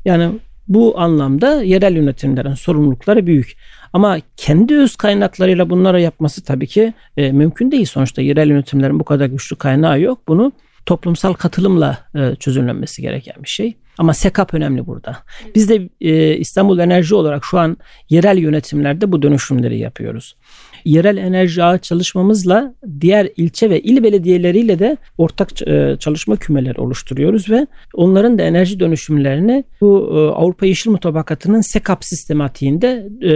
Yani 0.05 0.31
bu 0.69 1.01
anlamda 1.01 1.63
yerel 1.63 1.97
yönetimlerin 1.97 2.55
sorumlulukları 2.55 3.27
büyük. 3.27 3.57
Ama 3.93 4.19
kendi 4.37 4.77
öz 4.77 4.97
kaynaklarıyla 4.97 5.71
bunları 5.71 6.01
yapması 6.01 6.45
tabii 6.45 6.67
ki 6.67 6.93
e, 7.17 7.33
mümkün 7.33 7.71
değil. 7.71 7.87
Sonuçta 7.87 8.23
yerel 8.23 8.49
yönetimlerin 8.49 9.01
bu 9.01 9.05
kadar 9.05 9.27
güçlü 9.27 9.57
kaynağı 9.57 10.01
yok. 10.01 10.29
Bunu 10.29 10.53
toplumsal 10.87 11.33
katılımla 11.33 11.99
e, 12.15 12.35
çözümlenmesi 12.35 13.03
gereken 13.03 13.43
bir 13.43 13.49
şey. 13.49 13.75
Ama 13.99 14.15
SEKAP 14.15 14.55
önemli 14.55 14.87
burada. 14.87 15.17
Biz 15.55 15.69
de 15.69 15.89
e, 16.01 16.37
İstanbul 16.37 16.79
Enerji 16.79 17.15
olarak 17.15 17.45
şu 17.45 17.59
an 17.59 17.77
yerel 18.11 18.39
yönetimlerde 18.39 19.13
bu 19.13 19.23
dönüşümleri 19.23 19.79
yapıyoruz. 19.79 20.37
Yerel 20.85 21.17
enerji 21.17 21.63
ağı 21.63 21.79
çalışmamızla 21.79 22.75
diğer 23.01 23.29
ilçe 23.37 23.71
ve 23.71 23.81
il 23.81 24.03
belediyeleriyle 24.03 24.79
de 24.79 24.97
ortak 25.19 25.69
e, 25.69 25.97
çalışma 25.99 26.37
kümeleri 26.37 26.81
oluşturuyoruz 26.81 27.51
ve 27.51 27.67
onların 27.95 28.39
da 28.39 28.43
enerji 28.43 28.81
dönüşümlerini 28.81 29.65
bu 29.81 30.11
e, 30.15 30.19
Avrupa 30.39 30.67
Yeşil 30.67 30.91
Mutabakatı'nın 30.91 31.61
SEKAP 31.61 32.05
sistematiğinde 32.05 33.09
e, 33.23 33.33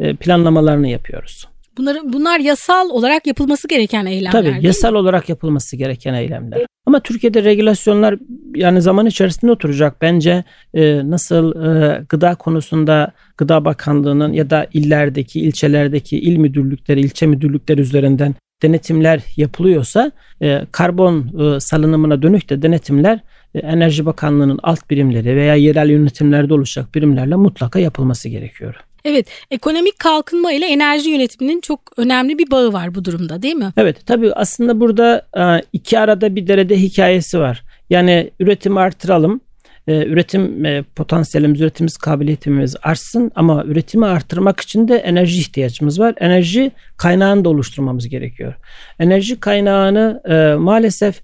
e, 0.00 0.16
planlamalarını 0.16 0.88
yapıyoruz. 0.88 1.48
Bunları, 1.78 2.12
bunlar 2.12 2.40
yasal 2.40 2.90
olarak 2.90 3.26
yapılması 3.26 3.68
gereken 3.68 4.06
eylemler 4.06 4.32
Tabii 4.32 4.66
yasal 4.66 4.92
mi? 4.92 4.98
olarak 4.98 5.28
yapılması 5.28 5.76
gereken 5.76 6.14
eylemler. 6.14 6.66
Ama 6.86 7.00
Türkiye'de 7.00 7.44
regülasyonlar 7.44 8.18
yani 8.54 8.82
zaman 8.82 9.06
içerisinde 9.06 9.52
oturacak. 9.52 10.02
Bence 10.02 10.44
e, 10.74 11.10
nasıl 11.10 11.64
e, 11.66 12.02
gıda 12.08 12.34
konusunda 12.34 13.12
Gıda 13.36 13.64
Bakanlığı'nın 13.64 14.32
ya 14.32 14.50
da 14.50 14.66
illerdeki, 14.72 15.40
ilçelerdeki 15.40 16.18
il 16.18 16.36
müdürlükleri, 16.36 17.00
ilçe 17.00 17.26
müdürlükleri 17.26 17.80
üzerinden 17.80 18.34
denetimler 18.62 19.20
yapılıyorsa 19.36 20.12
e, 20.42 20.66
karbon 20.72 21.18
e, 21.40 21.60
salınımına 21.60 22.22
dönük 22.22 22.50
de 22.50 22.62
denetimler 22.62 23.20
e, 23.54 23.58
Enerji 23.58 24.06
Bakanlığı'nın 24.06 24.60
alt 24.62 24.90
birimleri 24.90 25.36
veya 25.36 25.54
yerel 25.54 25.90
yönetimlerde 25.90 26.54
oluşacak 26.54 26.94
birimlerle 26.94 27.36
mutlaka 27.36 27.78
yapılması 27.78 28.28
gerekiyor. 28.28 28.74
Evet, 29.06 29.26
ekonomik 29.50 29.98
kalkınma 29.98 30.52
ile 30.52 30.66
enerji 30.66 31.10
yönetiminin 31.10 31.60
çok 31.60 31.80
önemli 31.96 32.38
bir 32.38 32.50
bağı 32.50 32.72
var 32.72 32.94
bu 32.94 33.04
durumda 33.04 33.42
değil 33.42 33.54
mi? 33.54 33.72
Evet, 33.76 33.96
tabii 34.06 34.32
aslında 34.32 34.80
burada 34.80 35.26
e, 35.38 35.62
iki 35.72 35.98
arada 35.98 36.36
bir 36.36 36.46
derede 36.46 36.76
hikayesi 36.76 37.38
var. 37.38 37.62
Yani 37.90 38.30
üretimi 38.40 38.80
artıralım, 38.80 39.40
e, 39.86 40.06
üretim 40.06 40.64
e, 40.64 40.82
potansiyelimiz, 40.82 41.60
üretimimiz, 41.60 41.96
kabiliyetimiz 41.96 42.76
artsın 42.82 43.32
ama 43.34 43.64
üretimi 43.64 44.06
artırmak 44.06 44.60
için 44.60 44.88
de 44.88 44.96
enerji 44.96 45.40
ihtiyacımız 45.40 46.00
var. 46.00 46.14
Enerji 46.20 46.70
kaynağını 46.96 47.44
da 47.44 47.48
oluşturmamız 47.48 48.08
gerekiyor. 48.08 48.54
Enerji 48.98 49.40
kaynağını 49.40 50.22
maalesef 50.60 51.20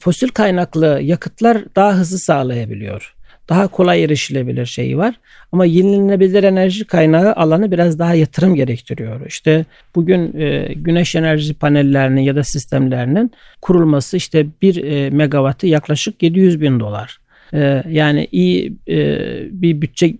fosil 0.00 0.28
kaynaklı 0.28 1.00
yakıtlar 1.02 1.58
daha 1.76 1.92
hızlı 1.94 2.18
sağlayabiliyor 2.18 3.15
daha 3.48 3.68
kolay 3.68 4.04
erişilebilir 4.04 4.66
şeyi 4.66 4.98
var. 4.98 5.14
Ama 5.52 5.64
yenilenebilir 5.64 6.44
enerji 6.44 6.84
kaynağı 6.84 7.32
alanı 7.32 7.72
biraz 7.72 7.98
daha 7.98 8.14
yatırım 8.14 8.54
gerektiriyor. 8.54 9.26
İşte 9.26 9.64
bugün 9.94 10.40
e, 10.40 10.74
güneş 10.74 11.14
enerji 11.14 11.54
panellerinin 11.54 12.20
ya 12.20 12.36
da 12.36 12.44
sistemlerinin 12.44 13.32
kurulması 13.62 14.16
işte 14.16 14.46
bir 14.62 14.84
e, 14.84 15.10
megawattı 15.10 15.66
yaklaşık 15.66 16.22
700 16.22 16.60
bin 16.60 16.80
dolar. 16.80 17.18
E, 17.54 17.82
yani 17.88 18.28
iyi 18.32 18.76
e, 18.88 19.18
bir 19.62 19.80
bütçe 19.80 20.14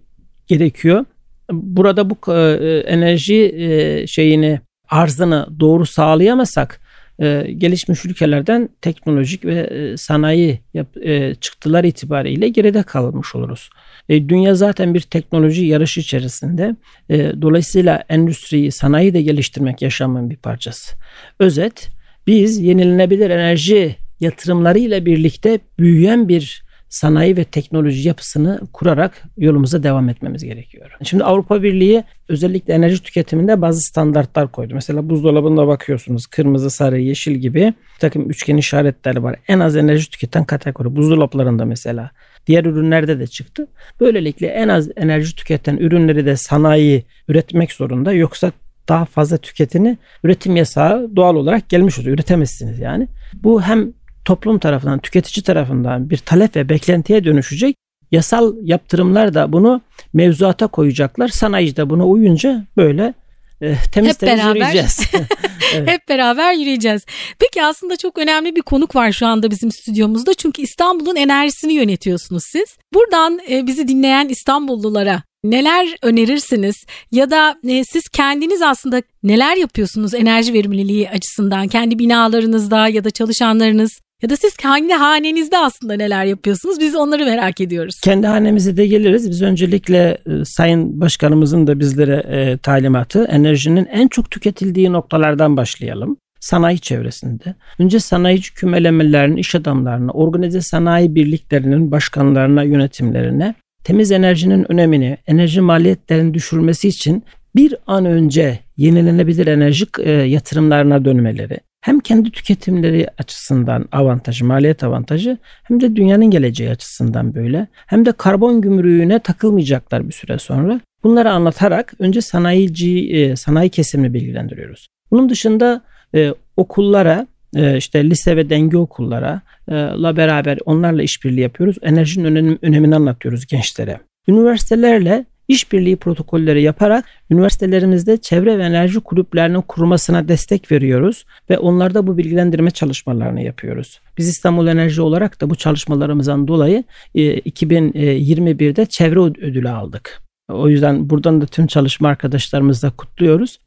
gerekiyor. 0.47 1.05
Burada 1.53 2.11
bu 2.11 2.33
e, 2.33 2.83
enerji 2.87 3.55
e, 3.57 4.07
şeyini 4.07 4.61
arzını 4.89 5.47
doğru 5.61 5.87
sağlayamasak 5.87 6.81
e, 7.19 7.53
gelişmiş 7.59 8.05
ülkelerden 8.05 8.69
teknolojik 8.83 9.45
ve 9.45 9.61
e, 9.61 9.97
sanayi 9.97 10.61
yap, 10.75 10.97
e, 10.97 11.35
çıktılar 11.35 11.85
itibariyle 11.85 12.49
geride 12.49 12.83
kalmış 12.83 13.35
oluruz. 13.35 13.71
E, 14.09 14.29
dünya 14.29 14.55
zaten 14.55 14.95
bir 14.95 15.01
teknoloji 15.01 15.65
yarışı 15.65 16.01
içerisinde. 16.01 16.77
E, 17.11 17.33
dolayısıyla 17.43 18.05
endüstriyi, 18.09 18.73
sanayi 18.73 19.15
de 19.15 19.23
geliştirmek 19.23 19.83
yaşamın 19.83 20.31
bir 20.31 20.37
parçası. 20.37 20.97
Özet, 21.39 21.89
biz 22.27 22.59
yenilenebilir 22.59 23.31
enerji 23.31 23.97
yatırımlarıyla 24.21 25.07
birlikte 25.07 25.59
büyüyen 25.79 26.29
bir 26.29 26.66
sanayi 26.89 27.37
ve 27.37 27.45
teknoloji 27.45 28.09
yapısını 28.09 28.61
kurarak 28.73 29.23
yolumuza 29.39 29.83
devam 29.83 30.09
etmemiz 30.09 30.45
gerekiyor. 30.45 30.91
Şimdi 31.03 31.25
Avrupa 31.25 31.63
Birliği 31.63 32.05
özellikle 32.29 32.75
enerji 32.75 33.03
tüketiminde 33.03 33.61
bazı 33.61 33.81
standartlar 33.81 34.53
koydu. 34.53 34.75
Mesela 34.75 35.11
buzdolabında 35.11 35.67
bakıyorsunuz 35.67 36.27
kırmızı, 36.27 36.71
sarı, 36.71 37.01
yeşil 37.01 37.33
gibi 37.33 37.61
bir 37.95 38.01
takım 38.01 38.31
üçgen 38.31 38.57
işaretler 38.57 39.17
var. 39.17 39.37
En 39.49 39.61
az 39.61 39.77
enerji 39.77 40.11
tüketen 40.11 40.45
kategori 40.45 40.97
buzdolaplarında 40.97 41.65
mesela. 41.65 42.11
Diğer 42.47 42.65
ürünlerde 42.65 43.19
de 43.19 43.27
çıktı. 43.27 43.67
Böylelikle 44.01 44.47
en 44.47 44.69
az 44.69 44.89
enerji 44.97 45.37
tüketen 45.37 45.77
ürünleri 45.77 46.27
de 46.27 46.37
sanayi 46.37 47.05
üretmek 47.29 47.73
zorunda. 47.73 48.13
Yoksa 48.13 48.53
daha 48.89 49.05
fazla 49.05 49.37
tüketini 49.37 49.99
üretim 50.25 50.57
yasağı 50.57 51.17
doğal 51.17 51.37
olarak 51.37 51.69
gelmiş 51.69 51.99
oluyor. 51.99 52.15
Üretemezsiniz 52.15 52.79
yani. 52.79 53.09
Bu 53.35 53.63
hem 53.63 53.93
toplum 54.27 54.59
tarafından, 54.59 54.99
tüketici 54.99 55.45
tarafından 55.45 56.11
bir 56.11 56.19
talep 56.19 56.57
ve 56.57 56.69
beklentiye 56.69 57.25
dönüşecek. 57.25 57.77
Yasal 58.13 58.55
yaptırımlar 58.63 59.35
da 59.35 59.53
bunu 59.53 59.81
mevzuata 60.13 60.67
koyacaklar. 60.67 61.29
Sanayici 61.29 61.77
de 61.77 61.91
buna 61.91 62.07
uyunca 62.07 62.65
böyle 62.77 63.15
e, 63.61 63.75
temiz 63.93 64.11
Hep 64.11 64.19
temiz 64.19 64.39
beraber. 64.39 64.55
yürüyeceğiz. 64.55 65.01
evet. 65.75 65.89
Hep 65.89 66.09
beraber 66.09 66.53
yürüyeceğiz. 66.53 67.03
Peki 67.39 67.65
aslında 67.65 67.97
çok 67.97 68.19
önemli 68.19 68.57
bir 68.57 68.63
konuk 68.63 68.97
var 68.97 69.13
şu 69.13 69.27
anda 69.27 69.51
bizim 69.51 69.73
stüdyomuzda. 69.73 70.35
Çünkü 70.35 70.63
İstanbul'un 70.63 71.17
enerjisini 71.17 71.73
yönetiyorsunuz 71.73 72.43
siz. 72.53 72.77
Buradan 72.95 73.41
e, 73.51 73.67
bizi 73.67 73.89
dinleyen 73.89 74.29
İstanbullulara 74.29 75.23
neler 75.45 75.97
önerirsiniz? 76.03 76.77
Ya 77.13 77.31
da 77.31 77.57
e, 77.69 77.85
siz 77.85 78.03
kendiniz 78.09 78.63
aslında 78.63 79.03
neler 79.23 79.57
yapıyorsunuz 79.57 80.15
enerji 80.15 80.53
verimliliği 80.53 81.11
açısından? 81.11 81.69
Kendi 81.69 81.99
binalarınızda 81.99 82.89
ya 82.89 83.05
da 83.05 83.11
çalışanlarınız 83.11 84.01
ya 84.23 84.31
da 84.31 84.37
siz 84.37 84.57
kendi 84.57 84.93
hanenizde 84.93 85.59
aslında 85.59 85.95
neler 85.95 86.25
yapıyorsunuz? 86.25 86.81
Biz 86.81 86.95
onları 86.95 87.25
merak 87.25 87.61
ediyoruz. 87.61 88.01
Kendi 88.01 88.27
hanemize 88.27 88.77
de 88.77 88.87
geliriz. 88.87 89.31
Biz 89.31 89.43
öncelikle 89.43 90.19
e, 90.27 90.45
Sayın 90.45 91.01
Başkanımızın 91.01 91.67
da 91.67 91.81
bizlere 91.81 92.17
e, 92.17 92.59
talimatı 92.59 93.25
enerjinin 93.25 93.87
en 93.87 94.09
çok 94.09 94.31
tüketildiği 94.31 94.93
noktalardan 94.93 95.57
başlayalım 95.57 96.17
sanayi 96.41 96.79
çevresinde. 96.79 97.55
Önce 97.79 98.01
sanayici 98.01 98.55
kümelemelerin 98.55 99.37
iş 99.37 99.55
adamlarına, 99.55 100.13
organize 100.13 100.61
sanayi 100.61 101.15
birliklerinin 101.15 101.91
başkanlarına, 101.91 102.63
yönetimlerine 102.63 103.55
temiz 103.85 104.13
enerjinin 104.13 104.73
önemini, 104.73 105.17
enerji 105.27 105.61
maliyetlerinin 105.61 106.35
düşürmesi 106.35 106.89
için 106.89 107.25
bir 107.57 107.75
an 107.87 108.05
önce 108.05 108.59
yenilenebilir 108.77 109.47
enerji 109.47 109.87
e, 109.99 110.11
yatırımlarına 110.11 111.05
dönmeleri, 111.05 111.59
hem 111.87 112.01
kendi 112.01 112.31
tüketimleri 112.31 113.07
açısından 113.19 113.89
avantajı, 113.93 114.45
maliyet 114.45 114.85
avantajı 114.85 115.39
hem 115.63 115.81
de 115.81 115.97
dünyanın 115.97 116.25
geleceği 116.25 116.71
açısından 116.71 117.35
böyle. 117.35 117.67
Hem 117.75 118.07
de 118.07 118.13
karbon 118.13 118.61
gümrüğüne 118.61 119.19
takılmayacaklar 119.19 120.09
bir 120.09 120.13
süre 120.13 120.39
sonra. 120.39 120.81
Bunları 121.05 121.31
anlatarak 121.31 121.95
önce 121.99 122.21
sanayici, 122.21 123.11
e, 123.11 123.37
sanayi 123.37 123.71
kesimini 123.71 124.15
bilgilendiriyoruz. 124.15 124.87
Bunun 125.11 125.29
dışında 125.29 125.83
e, 126.15 126.35
okullara 126.57 127.27
e, 127.57 127.77
işte 127.77 128.11
lise 128.11 128.37
ve 128.37 128.51
denge 128.51 128.77
okullara 128.77 129.41
la 129.71 130.17
beraber 130.17 130.59
onlarla 130.65 131.03
işbirliği 131.03 131.41
yapıyoruz. 131.41 131.77
Enerjinin 131.83 132.25
önem, 132.25 132.59
önemini 132.63 132.97
anlatıyoruz 132.97 133.47
gençlere. 133.47 134.01
Üniversitelerle 134.29 135.25
işbirliği 135.49 135.97
protokolleri 135.97 136.63
yaparak 136.63 137.05
üniversitelerimizde 137.31 138.17
çevre 138.17 138.59
ve 138.59 138.63
enerji 138.63 139.01
kulüplerinin 139.01 139.61
kurulmasına 139.61 140.29
destek 140.29 140.73
veriyoruz 140.73 141.25
ve 141.51 141.59
onlarda 141.59 142.07
bu 142.07 142.19
bilgilendirme 142.19 142.71
çalışmalarını 142.71 143.43
yapıyoruz. 143.43 144.01
Biz 144.19 144.29
İstanbul 144.29 144.67
Enerji 144.67 145.03
olarak 145.03 145.41
da 145.41 145.51
bu 145.51 145.55
çalışmalarımızdan 145.55 146.49
dolayı 146.49 146.85
2021'de 147.15 148.83
e, 148.83 148.87
çevre 148.87 149.21
ödülü 149.21 149.69
aldık. 149.69 150.23
O 150.49 150.69
yüzden 150.69 151.11
buradan 151.11 151.41
da 151.41 151.47
tüm 151.47 151.67
çalışma 151.67 152.09
arkadaşlarımızla 152.09 152.91
kutluyoruz 152.91 153.59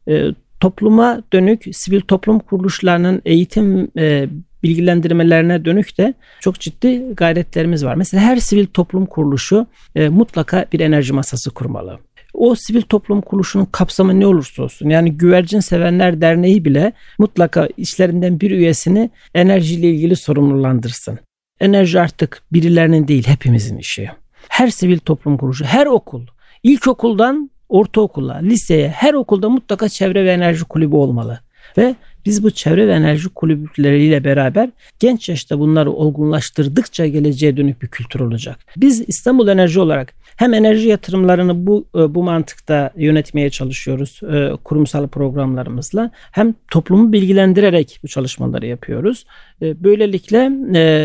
topluma 0.60 1.24
dönük 1.34 1.66
sivil 1.72 2.02
toplum 2.02 2.40
kuruluşlarının 2.40 3.22
eğitim 3.26 3.92
e, 3.98 4.30
bilgilendirmelerine 4.64 5.66
dönük 5.66 5.98
de 5.98 6.14
çok 6.40 6.60
ciddi 6.60 7.02
gayretlerimiz 7.14 7.86
var. 7.86 7.96
Mesela 7.96 8.24
her 8.24 8.38
sivil 8.38 8.66
toplum 8.66 9.06
kuruluşu 9.06 9.68
e, 9.96 10.10
mutlaka 10.10 10.66
bir 10.74 10.80
enerji 10.80 11.14
masası 11.14 11.52
kurmalı. 11.52 12.00
O 12.34 12.56
sivil 12.56 12.82
toplum 12.82 13.22
kuruluşunun 13.22 13.66
kapsamı 13.66 14.20
ne 14.20 14.28
olursa 14.28 14.64
olsun 14.64 14.90
yani 14.90 15.18
Güvercin 15.18 15.60
Sevenler 15.60 16.22
Derneği 16.22 16.66
bile 16.66 16.94
mutlaka 17.18 17.68
işlerinden 17.78 18.40
bir 18.40 18.52
üyesini 18.52 19.10
enerjiyle 19.34 19.90
ilgili 19.90 20.16
sorumlulandırsın. 20.16 21.20
Enerji 21.60 22.00
artık 22.00 22.42
birilerinin 22.54 23.08
değil 23.08 23.28
hepimizin 23.28 23.78
işi. 23.78 24.10
Her 24.50 24.68
sivil 24.68 25.00
toplum 25.00 25.38
kuruluşu, 25.38 25.66
her 25.66 25.86
okul, 25.86 26.28
ilkokuldan 26.64 27.52
ortaokula, 27.70 28.36
liseye, 28.36 28.90
her 28.90 29.14
okulda 29.14 29.50
mutlaka 29.50 29.90
çevre 29.90 30.26
ve 30.26 30.32
enerji 30.32 30.64
kulübü 30.64 30.96
olmalı. 30.96 31.40
Ve 31.78 31.96
biz 32.26 32.44
bu 32.44 32.52
çevre 32.52 32.88
ve 32.88 32.94
enerji 32.94 33.30
kulüpleriyle 33.30 34.24
beraber 34.24 34.70
genç 35.00 35.30
yaşta 35.30 35.60
bunları 35.60 35.92
olgunlaştırdıkça 35.92 37.08
geleceğe 37.08 37.58
dönük 37.58 37.82
bir 37.82 37.88
kültür 37.88 38.20
olacak. 38.20 38.60
Biz 38.78 39.04
İstanbul 39.08 39.48
Enerji 39.48 39.80
olarak 39.80 40.14
hem 40.36 40.54
enerji 40.54 40.88
yatırımlarını 40.88 41.68
bu 41.68 41.88
e, 41.96 42.16
bu 42.16 42.24
mantıkta 42.24 42.92
yönetmeye 42.96 43.50
çalışıyoruz 43.50 44.22
e, 44.34 44.52
kurumsal 44.64 45.08
programlarımızla 45.08 46.12
hem 46.32 46.56
toplumu 46.72 47.14
bilgilendirerek 47.14 48.00
bu 48.04 48.08
çalışmaları 48.08 48.66
yapıyoruz. 48.66 49.26
E, 49.62 49.84
böylelikle 49.84 50.50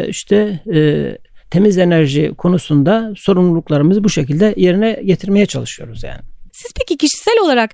işte 0.08 0.60
temiz 1.50 1.78
enerji 1.78 2.32
konusunda 2.38 3.14
sorumluluklarımızı 3.16 4.04
bu 4.04 4.10
şekilde 4.10 4.54
yerine 4.56 5.02
getirmeye 5.04 5.46
çalışıyoruz 5.46 6.04
yani. 6.04 6.33
Siz 6.54 6.72
peki 6.78 6.96
kişisel 6.96 7.34
olarak 7.44 7.70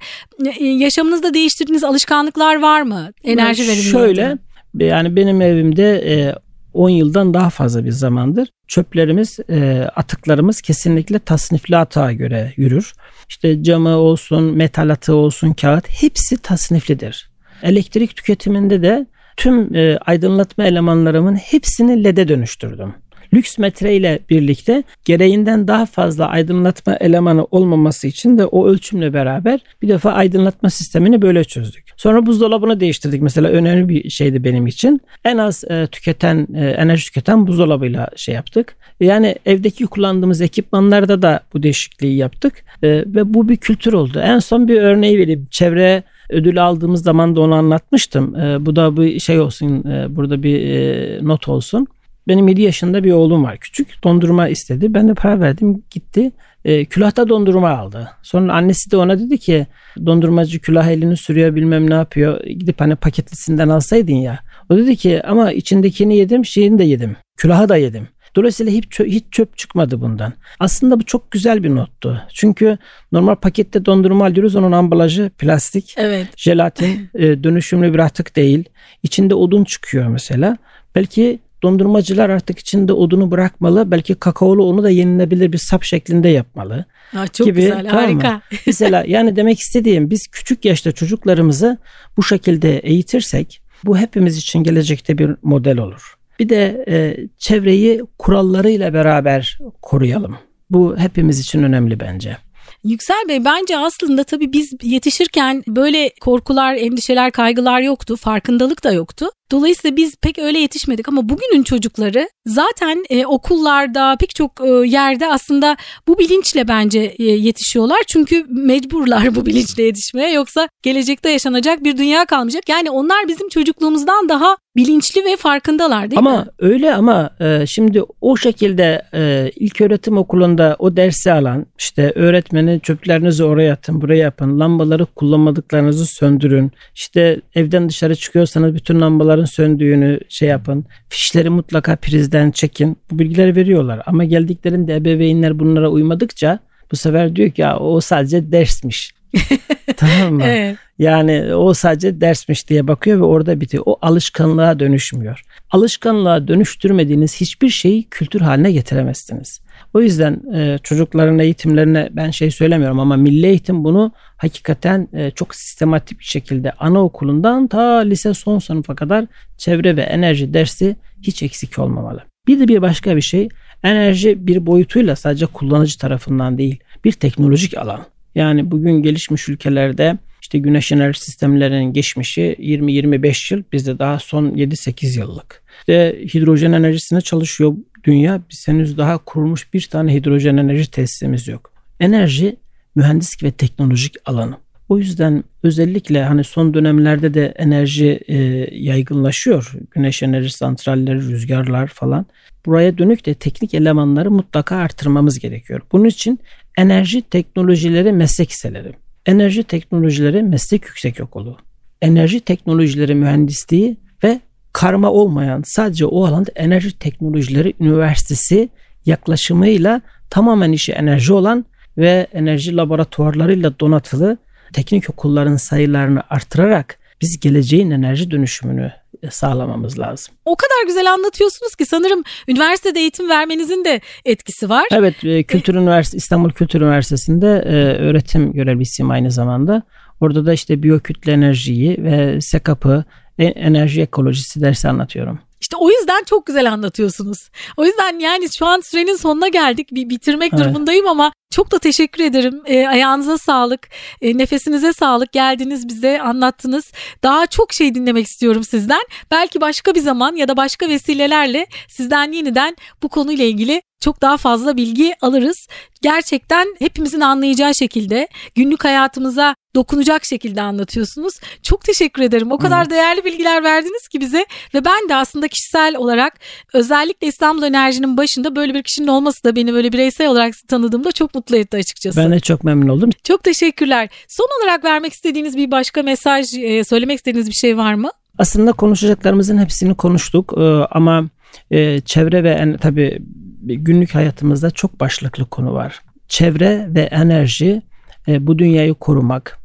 e, 0.60 0.64
yaşamınızda 0.64 1.34
değiştirdiğiniz 1.34 1.84
alışkanlıklar 1.84 2.62
var 2.62 2.82
mı? 2.82 3.12
Enerji 3.24 3.62
verimliliği. 3.62 3.90
Şöyle 3.92 4.38
yani 4.78 5.16
benim 5.16 5.42
evimde 5.42 6.34
10 6.74 6.90
e, 6.90 6.92
yıldan 6.92 7.34
daha 7.34 7.50
fazla 7.50 7.84
bir 7.84 7.90
zamandır 7.90 8.48
çöplerimiz, 8.68 9.38
e, 9.50 9.88
atıklarımız 9.96 10.60
kesinlikle 10.60 11.18
tasnifli 11.18 11.76
atağa 11.76 12.12
göre 12.12 12.52
yürür. 12.56 12.92
İşte 13.28 13.62
camı 13.62 13.96
olsun, 13.96 14.56
metal 14.56 14.88
atığı 14.88 15.14
olsun, 15.14 15.52
kağıt 15.52 15.88
hepsi 15.88 16.36
tasniflidir. 16.36 17.30
Elektrik 17.62 18.16
tüketiminde 18.16 18.82
de 18.82 19.06
tüm 19.36 19.70
aydınlatma 20.06 20.64
elemanlarımın 20.64 21.34
hepsini 21.34 22.04
LED'e 22.04 22.28
dönüştürdüm. 22.28 22.94
Lüks 23.34 23.58
metre 23.58 23.96
ile 23.96 24.18
birlikte 24.30 24.82
gereğinden 25.04 25.68
daha 25.68 25.86
fazla 25.86 26.28
aydınlatma 26.28 26.96
elemanı 27.00 27.44
olmaması 27.50 28.06
için 28.06 28.38
de 28.38 28.46
o 28.46 28.66
ölçümle 28.66 29.14
beraber 29.14 29.60
bir 29.82 29.88
defa 29.88 30.12
aydınlatma 30.12 30.70
sistemini 30.70 31.22
böyle 31.22 31.44
çözdük. 31.44 31.84
Sonra 31.96 32.26
buzdolabını 32.26 32.80
değiştirdik 32.80 33.22
mesela 33.22 33.48
önemli 33.48 33.88
bir 33.88 34.10
şeydi 34.10 34.44
benim 34.44 34.66
için. 34.66 35.00
En 35.24 35.38
az 35.38 35.64
e, 35.64 35.86
tüketen 35.86 36.48
e, 36.54 36.66
enerji 36.66 37.04
tüketen 37.04 37.46
buzdolabıyla 37.46 38.08
şey 38.16 38.34
yaptık. 38.34 38.76
Yani 39.00 39.34
evdeki 39.46 39.86
kullandığımız 39.86 40.40
ekipmanlarda 40.40 41.22
da 41.22 41.40
bu 41.54 41.62
değişikliği 41.62 42.16
yaptık 42.16 42.64
e, 42.82 42.88
ve 42.88 43.34
bu 43.34 43.48
bir 43.48 43.56
kültür 43.56 43.92
oldu. 43.92 44.20
En 44.20 44.38
son 44.38 44.68
bir 44.68 44.80
örneği 44.80 45.18
vereyim. 45.18 45.46
Çevre 45.50 46.02
ödül 46.30 46.64
aldığımız 46.64 47.02
zaman 47.02 47.36
da 47.36 47.40
onu 47.40 47.54
anlatmıştım. 47.54 48.36
E, 48.36 48.66
bu 48.66 48.76
da 48.76 48.96
bir 48.96 49.20
şey 49.20 49.40
olsun, 49.40 49.84
e, 49.88 50.16
burada 50.16 50.42
bir 50.42 50.60
e, 50.60 51.18
not 51.22 51.48
olsun. 51.48 51.86
Benim 52.30 52.48
7 52.48 52.62
yaşında 52.62 53.04
bir 53.04 53.12
oğlum 53.12 53.44
var 53.44 53.56
küçük. 53.56 54.04
Dondurma 54.04 54.48
istedi. 54.48 54.94
Ben 54.94 55.08
de 55.08 55.14
para 55.14 55.40
verdim 55.40 55.82
gitti. 55.90 56.32
E, 56.64 56.84
külahta 56.84 57.28
dondurma 57.28 57.70
aldı. 57.70 58.10
Sonra 58.22 58.54
annesi 58.54 58.90
de 58.90 58.96
ona 58.96 59.18
dedi 59.18 59.38
ki 59.38 59.66
dondurmacı 60.06 60.60
külah 60.60 60.88
elini 60.88 61.16
sürüyor 61.16 61.54
bilmem 61.54 61.90
ne 61.90 61.94
yapıyor. 61.94 62.44
Gidip 62.44 62.80
hani 62.80 62.96
paketlisinden 62.96 63.68
alsaydın 63.68 64.14
ya. 64.14 64.38
O 64.68 64.76
dedi 64.76 64.96
ki 64.96 65.22
ama 65.26 65.52
içindekini 65.52 66.16
yedim 66.16 66.44
şeyini 66.44 66.78
de 66.78 66.84
yedim. 66.84 67.16
Külahı 67.36 67.68
da 67.68 67.76
yedim. 67.76 68.08
Dolayısıyla 68.36 68.72
hiç 68.72 68.84
çöp, 68.90 69.06
hiç 69.06 69.24
çöp 69.30 69.58
çıkmadı 69.58 70.00
bundan. 70.00 70.32
Aslında 70.60 71.00
bu 71.00 71.04
çok 71.04 71.30
güzel 71.30 71.64
bir 71.64 71.74
nottu. 71.74 72.22
Çünkü 72.32 72.78
normal 73.12 73.34
pakette 73.34 73.84
dondurma 73.84 74.24
alıyoruz 74.24 74.56
onun 74.56 74.72
ambalajı 74.72 75.30
plastik. 75.38 75.94
Evet. 75.96 76.26
Jelatin 76.36 77.10
e, 77.14 77.44
dönüşümlü 77.44 77.94
bir 77.94 77.98
atık 77.98 78.36
değil. 78.36 78.64
İçinde 79.02 79.34
odun 79.34 79.64
çıkıyor 79.64 80.06
mesela. 80.06 80.56
Belki 80.94 81.38
dondurmacılar 81.62 82.30
artık 82.30 82.58
içinde 82.58 82.92
odunu 82.92 83.30
bırakmalı. 83.30 83.90
Belki 83.90 84.14
kakaolu 84.14 84.64
onu 84.64 84.82
da 84.82 84.90
yenilebilir 84.90 85.52
bir 85.52 85.58
sap 85.58 85.84
şeklinde 85.84 86.28
yapmalı. 86.28 86.84
Aa, 87.16 87.28
çok 87.28 87.46
gibi, 87.46 87.60
güzel 87.60 87.88
tamam 87.88 88.04
harika. 88.04 88.40
Mesela 88.66 89.04
yani 89.06 89.36
demek 89.36 89.60
istediğim 89.60 90.10
biz 90.10 90.26
küçük 90.26 90.64
yaşta 90.64 90.92
çocuklarımızı 90.92 91.78
bu 92.16 92.22
şekilde 92.22 92.78
eğitirsek 92.78 93.62
bu 93.84 93.98
hepimiz 93.98 94.36
için 94.36 94.62
gelecekte 94.62 95.18
bir 95.18 95.30
model 95.42 95.78
olur. 95.78 96.14
Bir 96.38 96.48
de 96.48 96.84
e, 96.88 97.16
çevreyi 97.38 98.02
kurallarıyla 98.18 98.94
beraber 98.94 99.58
koruyalım. 99.82 100.36
Bu 100.70 100.96
hepimiz 100.96 101.40
için 101.40 101.62
önemli 101.62 102.00
bence. 102.00 102.36
Yüksel 102.84 103.28
Bey 103.28 103.44
bence 103.44 103.78
aslında 103.78 104.24
tabii 104.24 104.52
biz 104.52 104.72
yetişirken 104.82 105.62
böyle 105.68 106.10
korkular, 106.20 106.74
endişeler, 106.74 107.30
kaygılar 107.30 107.80
yoktu. 107.80 108.16
Farkındalık 108.16 108.84
da 108.84 108.92
yoktu. 108.92 109.26
Dolayısıyla 109.50 109.96
biz 109.96 110.16
pek 110.16 110.38
öyle 110.38 110.58
yetişmedik 110.58 111.08
ama 111.08 111.28
bugünün 111.28 111.62
çocukları 111.62 112.28
zaten 112.46 113.04
e, 113.10 113.26
okullarda 113.26 114.16
pek 114.20 114.34
çok 114.34 114.60
e, 114.64 114.88
yerde 114.88 115.26
aslında 115.26 115.76
bu 116.08 116.18
bilinçle 116.18 116.68
bence 116.68 117.14
e, 117.18 117.24
yetişiyorlar. 117.24 117.98
Çünkü 118.06 118.46
mecburlar 118.48 119.34
bu 119.34 119.46
bilinçle 119.46 119.82
yetişmeye 119.82 120.32
yoksa 120.32 120.68
gelecekte 120.82 121.30
yaşanacak 121.30 121.84
bir 121.84 121.96
dünya 121.96 122.26
kalmayacak. 122.26 122.68
Yani 122.68 122.90
onlar 122.90 123.28
bizim 123.28 123.48
çocukluğumuzdan 123.48 124.28
daha 124.28 124.56
bilinçli 124.76 125.24
ve 125.24 125.36
farkındalar 125.36 126.10
değil 126.10 126.18
ama 126.18 126.30
mi? 126.30 126.36
Ama 126.36 126.46
öyle 126.58 126.94
ama 126.94 127.30
e, 127.40 127.66
şimdi 127.66 128.02
o 128.20 128.36
şekilde 128.36 129.02
e, 129.14 129.50
ilk 129.56 129.80
öğretim 129.80 130.18
okulunda 130.18 130.76
o 130.78 130.96
dersi 130.96 131.32
alan 131.32 131.66
işte 131.78 132.12
öğretmeni 132.14 132.80
çöplerinizi 132.80 133.44
oraya 133.44 133.72
atın 133.72 134.00
buraya 134.00 134.18
yapın 134.18 134.60
lambaları 134.60 135.06
kullanmadıklarınızı 135.06 136.06
söndürün 136.06 136.72
işte 136.94 137.40
evden 137.54 137.88
dışarı 137.88 138.14
çıkıyorsanız 138.14 138.74
bütün 138.74 139.00
lambaları 139.00 139.39
ışıkların 139.40 139.44
söndüğünü 139.44 140.20
şey 140.29 140.48
yapın. 140.48 140.85
Fişleri 141.09 141.50
mutlaka 141.50 141.96
prizden 141.96 142.50
çekin. 142.50 142.96
Bu 143.11 143.18
bilgileri 143.18 143.57
veriyorlar. 143.57 144.03
Ama 144.07 144.24
geldiklerinde 144.24 144.96
ebeveynler 144.96 145.59
bunlara 145.59 145.88
uymadıkça 145.88 146.59
bu 146.93 146.97
sefer 146.97 147.36
diyor 147.36 147.51
ki 147.51 147.62
ya 147.62 147.78
o 147.78 148.01
sadece 148.01 148.53
dersmiş. 148.53 149.14
tamam 149.97 150.34
mı? 150.34 150.43
Evet. 150.45 150.76
Yani 150.99 151.55
o 151.55 151.74
sadece 151.74 152.20
dersmiş 152.20 152.68
diye 152.68 152.88
bakıyor 152.88 153.18
ve 153.18 153.24
orada 153.24 153.61
bitiyor. 153.61 153.82
O 153.86 153.99
alışkanlığa 154.03 154.78
dönüşmüyor. 154.78 155.43
Alışkanlığa 155.70 156.49
dönüştürmediğiniz 156.49 157.41
hiçbir 157.41 157.68
şeyi 157.68 158.09
kültür 158.11 158.41
haline 158.41 158.72
getiremezsiniz. 158.72 159.61
O 159.95 160.01
yüzden 160.01 160.55
e, 160.55 160.78
çocukların 160.82 161.38
eğitimlerine 161.38 162.09
ben 162.12 162.30
şey 162.30 162.51
söylemiyorum 162.51 163.01
ama 163.01 163.16
milli 163.16 163.47
eğitim 163.47 163.84
bunu 163.84 164.12
hakikaten 164.36 165.09
e, 165.12 165.30
çok 165.30 165.55
sistematik 165.55 166.18
bir 166.18 166.24
şekilde 166.24 166.72
anaokulundan 166.72 167.66
ta 167.66 167.99
lise 167.99 168.34
son 168.34 168.59
sınıfa 168.59 168.95
kadar 168.95 169.24
çevre 169.57 169.97
ve 169.97 170.03
enerji 170.03 170.55
dersi 170.55 170.97
hiç 171.22 171.43
eksik 171.43 171.78
olmamalı. 171.78 172.22
Bir 172.47 172.61
de 172.61 172.68
bir 172.68 172.82
başka 172.82 173.16
bir 173.16 173.20
şey 173.20 173.49
enerji 173.82 174.47
bir 174.47 174.66
boyutuyla 174.66 175.16
sadece 175.16 175.47
kullanıcı 175.47 175.99
tarafından 175.99 176.59
değil 176.59 176.80
bir 177.05 177.12
teknolojik 177.12 177.78
alan. 177.78 178.01
Yani 178.35 178.70
bugün 178.70 179.03
gelişmiş 179.03 179.49
ülkelerde 179.49 180.18
işte 180.43 180.59
güneş 180.59 180.93
enerji 180.93 181.20
sistemlerinin 181.20 181.93
geçmişi 181.93 182.57
20-25 182.59 183.55
yıl 183.55 183.62
bizde 183.72 183.99
daha 183.99 184.18
son 184.18 184.51
7-8 184.51 185.18
yıllık. 185.18 185.62
İşte 185.81 186.18
hidrojen 186.35 186.72
enerjisine 186.72 187.20
çalışıyor 187.20 187.74
dünya. 188.05 188.43
Biz 188.51 188.68
henüz 188.68 188.99
daha 188.99 189.18
kurulmuş 189.18 189.74
bir 189.74 189.83
tane 189.83 190.14
hidrojen 190.14 190.57
enerji 190.57 190.91
tesisimiz 190.91 191.49
yok. 191.49 191.72
Enerji 192.01 192.57
mühendislik 192.95 193.43
ve 193.43 193.51
teknolojik 193.51 194.14
alanı. 194.26 194.57
O 194.89 194.99
yüzden 194.99 195.45
özellikle 195.62 196.24
hani 196.24 196.45
son 196.45 196.74
dönemlerde 196.74 197.35
de 197.35 197.55
enerji 197.57 198.20
e, 198.28 198.37
yaygınlaşıyor. 198.72 199.72
Güneş 199.91 200.22
enerji 200.22 200.51
santralleri, 200.51 201.18
rüzgarlar 201.18 201.87
falan. 201.87 202.26
Buraya 202.66 202.99
dönük 202.99 203.26
de 203.26 203.35
teknik 203.35 203.74
elemanları 203.74 204.31
mutlaka 204.31 204.76
artırmamız 204.76 205.39
gerekiyor. 205.39 205.81
Bunun 205.93 206.05
için 206.05 206.39
enerji 206.81 207.22
teknolojileri 207.22 208.12
meslek 208.12 208.51
liseleri, 208.51 208.93
enerji 209.26 209.62
teknolojileri 209.62 210.43
meslek 210.43 210.87
yüksek 210.87 211.20
okulu, 211.20 211.57
enerji 212.03 212.41
teknolojileri 212.41 213.14
mühendisliği 213.14 213.97
ve 214.24 214.41
karma 214.72 215.11
olmayan 215.11 215.62
sadece 215.66 216.07
o 216.07 216.24
alanda 216.24 216.51
enerji 216.57 216.99
teknolojileri 216.99 217.74
üniversitesi 217.81 218.68
yaklaşımıyla 219.07 220.01
tamamen 220.31 220.72
işi 220.72 220.93
enerji 220.93 221.33
olan 221.33 221.64
ve 221.99 222.26
enerji 222.33 222.76
laboratuvarlarıyla 222.76 223.81
donatılı 223.81 224.39
teknik 224.72 225.11
okulların 225.11 225.57
sayılarını 225.57 226.22
artırarak 226.31 226.99
biz 227.20 227.41
geleceğin 227.41 227.91
enerji 227.91 228.31
dönüşümünü 228.31 228.93
sağlamamız 229.30 229.98
lazım. 229.98 230.34
O 230.44 230.56
kadar 230.56 230.86
güzel 230.86 231.12
anlatıyorsunuz 231.12 231.74
ki 231.74 231.86
sanırım 231.86 232.22
üniversitede 232.48 233.00
eğitim 233.00 233.28
vermenizin 233.28 233.84
de 233.84 234.00
etkisi 234.24 234.68
var. 234.68 234.86
Evet, 234.90 235.24
e, 235.24 235.42
Kültür 235.42 235.74
Üniversitesi 235.74 236.16
İstanbul 236.16 236.50
Kültür 236.50 236.80
Üniversitesi'nde 236.80 237.46
e, 237.46 237.74
öğretim 238.02 238.52
görevlisiyim 238.52 239.10
aynı 239.10 239.30
zamanda. 239.30 239.82
Orada 240.20 240.46
da 240.46 240.52
işte 240.52 240.82
biyokütle 240.82 241.32
enerjiyi 241.32 242.04
ve 242.04 242.40
SEKAP'ı, 242.40 243.04
e, 243.38 243.44
enerji 243.44 244.02
ekolojisi 244.02 244.60
dersi 244.60 244.88
anlatıyorum. 244.88 245.38
İşte 245.61 245.76
o 245.76 245.90
yüzden 245.90 246.24
çok 246.24 246.46
güzel 246.46 246.72
anlatıyorsunuz. 246.72 247.50
O 247.76 247.84
yüzden 247.84 248.18
yani 248.18 248.52
şu 248.58 248.66
an 248.66 248.80
sürenin 248.80 249.16
sonuna 249.16 249.48
geldik. 249.48 249.88
Bir 249.92 250.11
bitirmek 250.11 250.52
evet. 250.54 250.64
durumundayım 250.64 251.08
ama 251.08 251.32
çok 251.50 251.70
da 251.70 251.78
teşekkür 251.78 252.24
ederim. 252.24 252.62
E, 252.66 252.86
ayağınıza 252.86 253.38
sağlık, 253.38 253.88
e, 254.22 254.38
nefesinize 254.38 254.92
sağlık. 254.92 255.32
Geldiniz 255.32 255.88
bize 255.88 256.20
anlattınız. 256.20 256.92
Daha 257.22 257.46
çok 257.46 257.72
şey 257.72 257.94
dinlemek 257.94 258.26
istiyorum 258.26 258.64
sizden. 258.64 259.02
Belki 259.30 259.61
başka 259.61 259.94
bir 259.94 260.00
zaman 260.00 260.36
ya 260.36 260.48
da 260.48 260.56
başka 260.56 260.88
vesilelerle 260.88 261.66
sizden 261.88 262.32
yeniden 262.32 262.76
bu 263.02 263.08
konuyla 263.08 263.44
ilgili 263.44 263.82
çok 264.01 264.22
daha 264.22 264.36
fazla 264.36 264.76
bilgi 264.76 265.14
alırız. 265.20 265.66
Gerçekten 266.03 266.66
hepimizin 266.78 267.20
anlayacağı 267.20 267.74
şekilde 267.74 268.28
günlük 268.55 268.84
hayatımıza 268.84 269.55
dokunacak 269.74 270.24
şekilde 270.24 270.62
anlatıyorsunuz. 270.62 271.34
Çok 271.62 271.84
teşekkür 271.84 272.22
ederim. 272.22 272.53
O 272.53 272.59
kadar 272.59 272.80
evet. 272.80 272.90
değerli 272.90 273.24
bilgiler 273.24 273.64
verdiniz 273.64 274.09
ki 274.09 274.20
bize 274.20 274.46
ve 274.74 274.84
ben 274.84 275.09
de 275.09 275.14
aslında 275.14 275.48
kişisel 275.48 275.96
olarak 275.96 276.38
özellikle 276.74 277.26
İstanbul 277.26 277.62
Enerji'nin 277.62 278.16
başında 278.16 278.57
böyle 278.57 278.74
bir 278.74 278.82
kişinin 278.82 279.07
olması 279.07 279.44
da 279.44 279.57
beni 279.57 279.72
böyle 279.72 279.92
bireysel 279.92 280.28
olarak 280.28 280.55
tanıdığımda 280.68 281.12
çok 281.12 281.34
mutlu 281.34 281.57
etti 281.57 281.76
açıkçası. 281.76 282.20
Ben 282.20 282.32
de 282.32 282.40
çok 282.40 282.64
memnun 282.64 282.88
oldum. 282.88 283.11
Çok 283.24 283.42
teşekkürler. 283.42 284.09
Son 284.28 284.48
olarak 284.61 284.84
vermek 284.84 285.12
istediğiniz 285.12 285.57
bir 285.57 285.70
başka 285.70 286.03
mesaj, 286.03 286.55
e, 286.55 286.84
söylemek 286.84 287.16
istediğiniz 287.16 287.48
bir 287.48 287.55
şey 287.55 287.76
var 287.76 287.94
mı? 287.94 288.11
Aslında 288.38 288.72
konuşacaklarımızın 288.72 289.59
hepsini 289.59 289.94
konuştuk 289.94 290.55
e, 290.57 290.61
ama 290.90 291.24
e, 291.70 292.01
çevre 292.01 292.44
ve 292.44 292.51
en, 292.51 292.76
tabii 292.76 293.22
günlük 293.62 294.14
hayatımızda 294.14 294.70
çok 294.70 295.00
başlıklı 295.00 295.44
konu 295.44 295.74
var. 295.74 296.00
Çevre 296.28 296.86
ve 296.88 297.00
enerji 297.00 297.82
bu 298.28 298.58
dünyayı 298.58 298.94
korumak, 298.94 299.58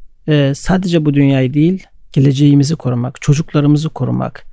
sadece 0.53 1.05
bu 1.05 1.13
dünyayı 1.13 1.53
değil 1.53 1.83
geleceğimizi 2.13 2.75
korumak, 2.75 3.21
çocuklarımızı 3.21 3.89
korumak. 3.89 4.45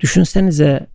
düşünsenize 0.00 0.86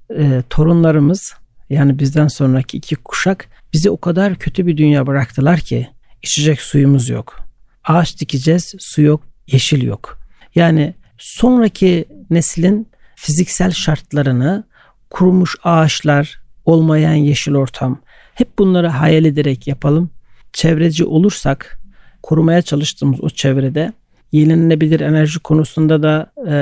torunlarımız 0.49 1.33
yani 1.69 1.99
bizden 1.99 2.27
sonraki 2.27 2.77
iki 2.77 2.95
kuşak 2.95 3.47
bizi 3.73 3.89
o 3.89 3.97
kadar 3.97 4.35
kötü 4.35 4.67
bir 4.67 4.77
dünya 4.77 5.07
bıraktılar 5.07 5.59
ki 5.59 5.89
içecek 6.23 6.61
suyumuz 6.61 7.09
yok. 7.09 7.39
Ağaç 7.83 8.19
dikeceğiz, 8.19 8.75
su 8.79 9.01
yok, 9.01 9.23
yeşil 9.47 9.83
yok. 9.83 10.19
Yani 10.55 10.93
sonraki 11.17 12.05
neslin 12.29 12.87
fiziksel 13.15 13.71
şartlarını 13.71 14.63
kurumuş 15.09 15.55
ağaçlar, 15.63 16.38
olmayan 16.69 17.13
yeşil 17.13 17.55
ortam 17.55 18.01
hep 18.33 18.59
bunları 18.59 18.87
hayal 18.87 19.25
ederek 19.25 19.67
yapalım. 19.67 20.09
Çevreci 20.53 21.05
olursak 21.05 21.79
korumaya 22.23 22.61
çalıştığımız 22.61 23.23
o 23.23 23.29
çevrede 23.29 23.93
yenilenebilir 24.31 24.99
enerji 24.99 25.39
konusunda 25.39 26.03
da 26.03 26.31
e, 26.47 26.53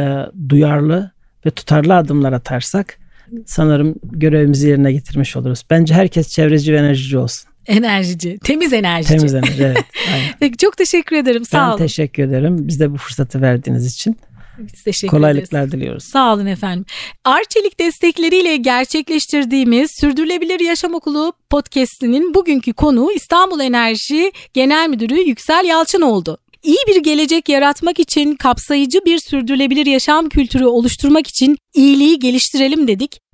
duyarlı 0.50 1.12
ve 1.46 1.50
tutarlı 1.50 1.96
adımlar 1.96 2.34
atarsak 2.34 2.98
sanırım 3.46 3.96
görevimizi 4.04 4.70
yerine 4.70 4.92
getirmiş 4.92 5.36
oluruz. 5.36 5.64
Bence 5.70 5.94
herkes 5.94 6.30
çevreci 6.30 6.74
ve 6.74 6.78
enerjici 6.78 7.18
olsun. 7.18 7.50
Enerjici, 7.68 8.38
temiz 8.44 8.74
enerjici. 8.74 9.18
Temiz 9.18 9.34
enerji, 9.34 9.64
evet. 9.64 9.86
Peki 10.40 10.58
çok 10.58 10.78
teşekkür 10.78 11.16
ederim. 11.16 11.46
Sağ 11.46 11.58
ben 11.58 11.68
olun. 11.68 11.80
Ben 11.80 11.86
teşekkür 11.86 12.24
ederim. 12.24 12.68
Biz 12.68 12.80
de 12.80 12.92
bu 12.92 12.98
fırsatı 12.98 13.42
verdiğiniz 13.42 13.94
için. 13.94 14.18
Biz 14.58 14.84
teşekkür 14.84 15.18
Kolaylıklar 15.18 15.60
ederiz. 15.60 15.72
diliyoruz. 15.72 16.04
Sağ 16.04 16.34
olun 16.34 16.46
efendim. 16.46 16.86
Arçelik 17.26 17.80
destekleriyle 17.80 18.58
gerçekleştirdiğimiz 18.58 19.92
Sürdürülebilir 20.00 20.60
Yaşam 20.60 20.94
Okulu 20.94 21.34
podcast'inin 21.50 22.34
bugünkü 22.34 22.74
konu 22.74 23.12
İstanbul 23.12 23.60
Enerji 23.60 24.32
Genel 24.54 24.90
Müdürü 24.90 25.16
Yüksel 25.20 25.66
Yalçın 25.66 26.02
oldu. 26.02 26.38
İyi 26.64 26.78
bir 26.88 27.04
gelecek 27.04 27.50
yaratmak 27.50 28.00
için 28.00 28.36
kapsayıcı 28.36 29.00
bir 29.06 29.18
sürdürülebilir 29.18 29.86
yaşam 29.86 30.30
kültürü 30.30 30.66
oluşturmak 30.66 31.28
için 31.28 31.58
iyiliği 31.76 32.20
geliştirelim 32.20 32.88
dedik. 32.88 33.20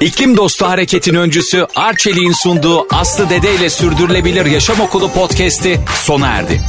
İklim 0.00 0.36
Dostu 0.36 0.66
Hareket'in 0.66 1.14
öncüsü 1.14 1.66
Arçelik'in 1.76 2.32
sunduğu 2.32 2.86
Aslı 2.94 3.30
Dede 3.30 3.54
ile 3.54 3.70
Sürdürülebilir 3.70 4.46
Yaşam 4.46 4.80
Okulu 4.80 5.12
podcast'i 5.12 5.80
sona 5.94 6.26
erdi. 6.26 6.60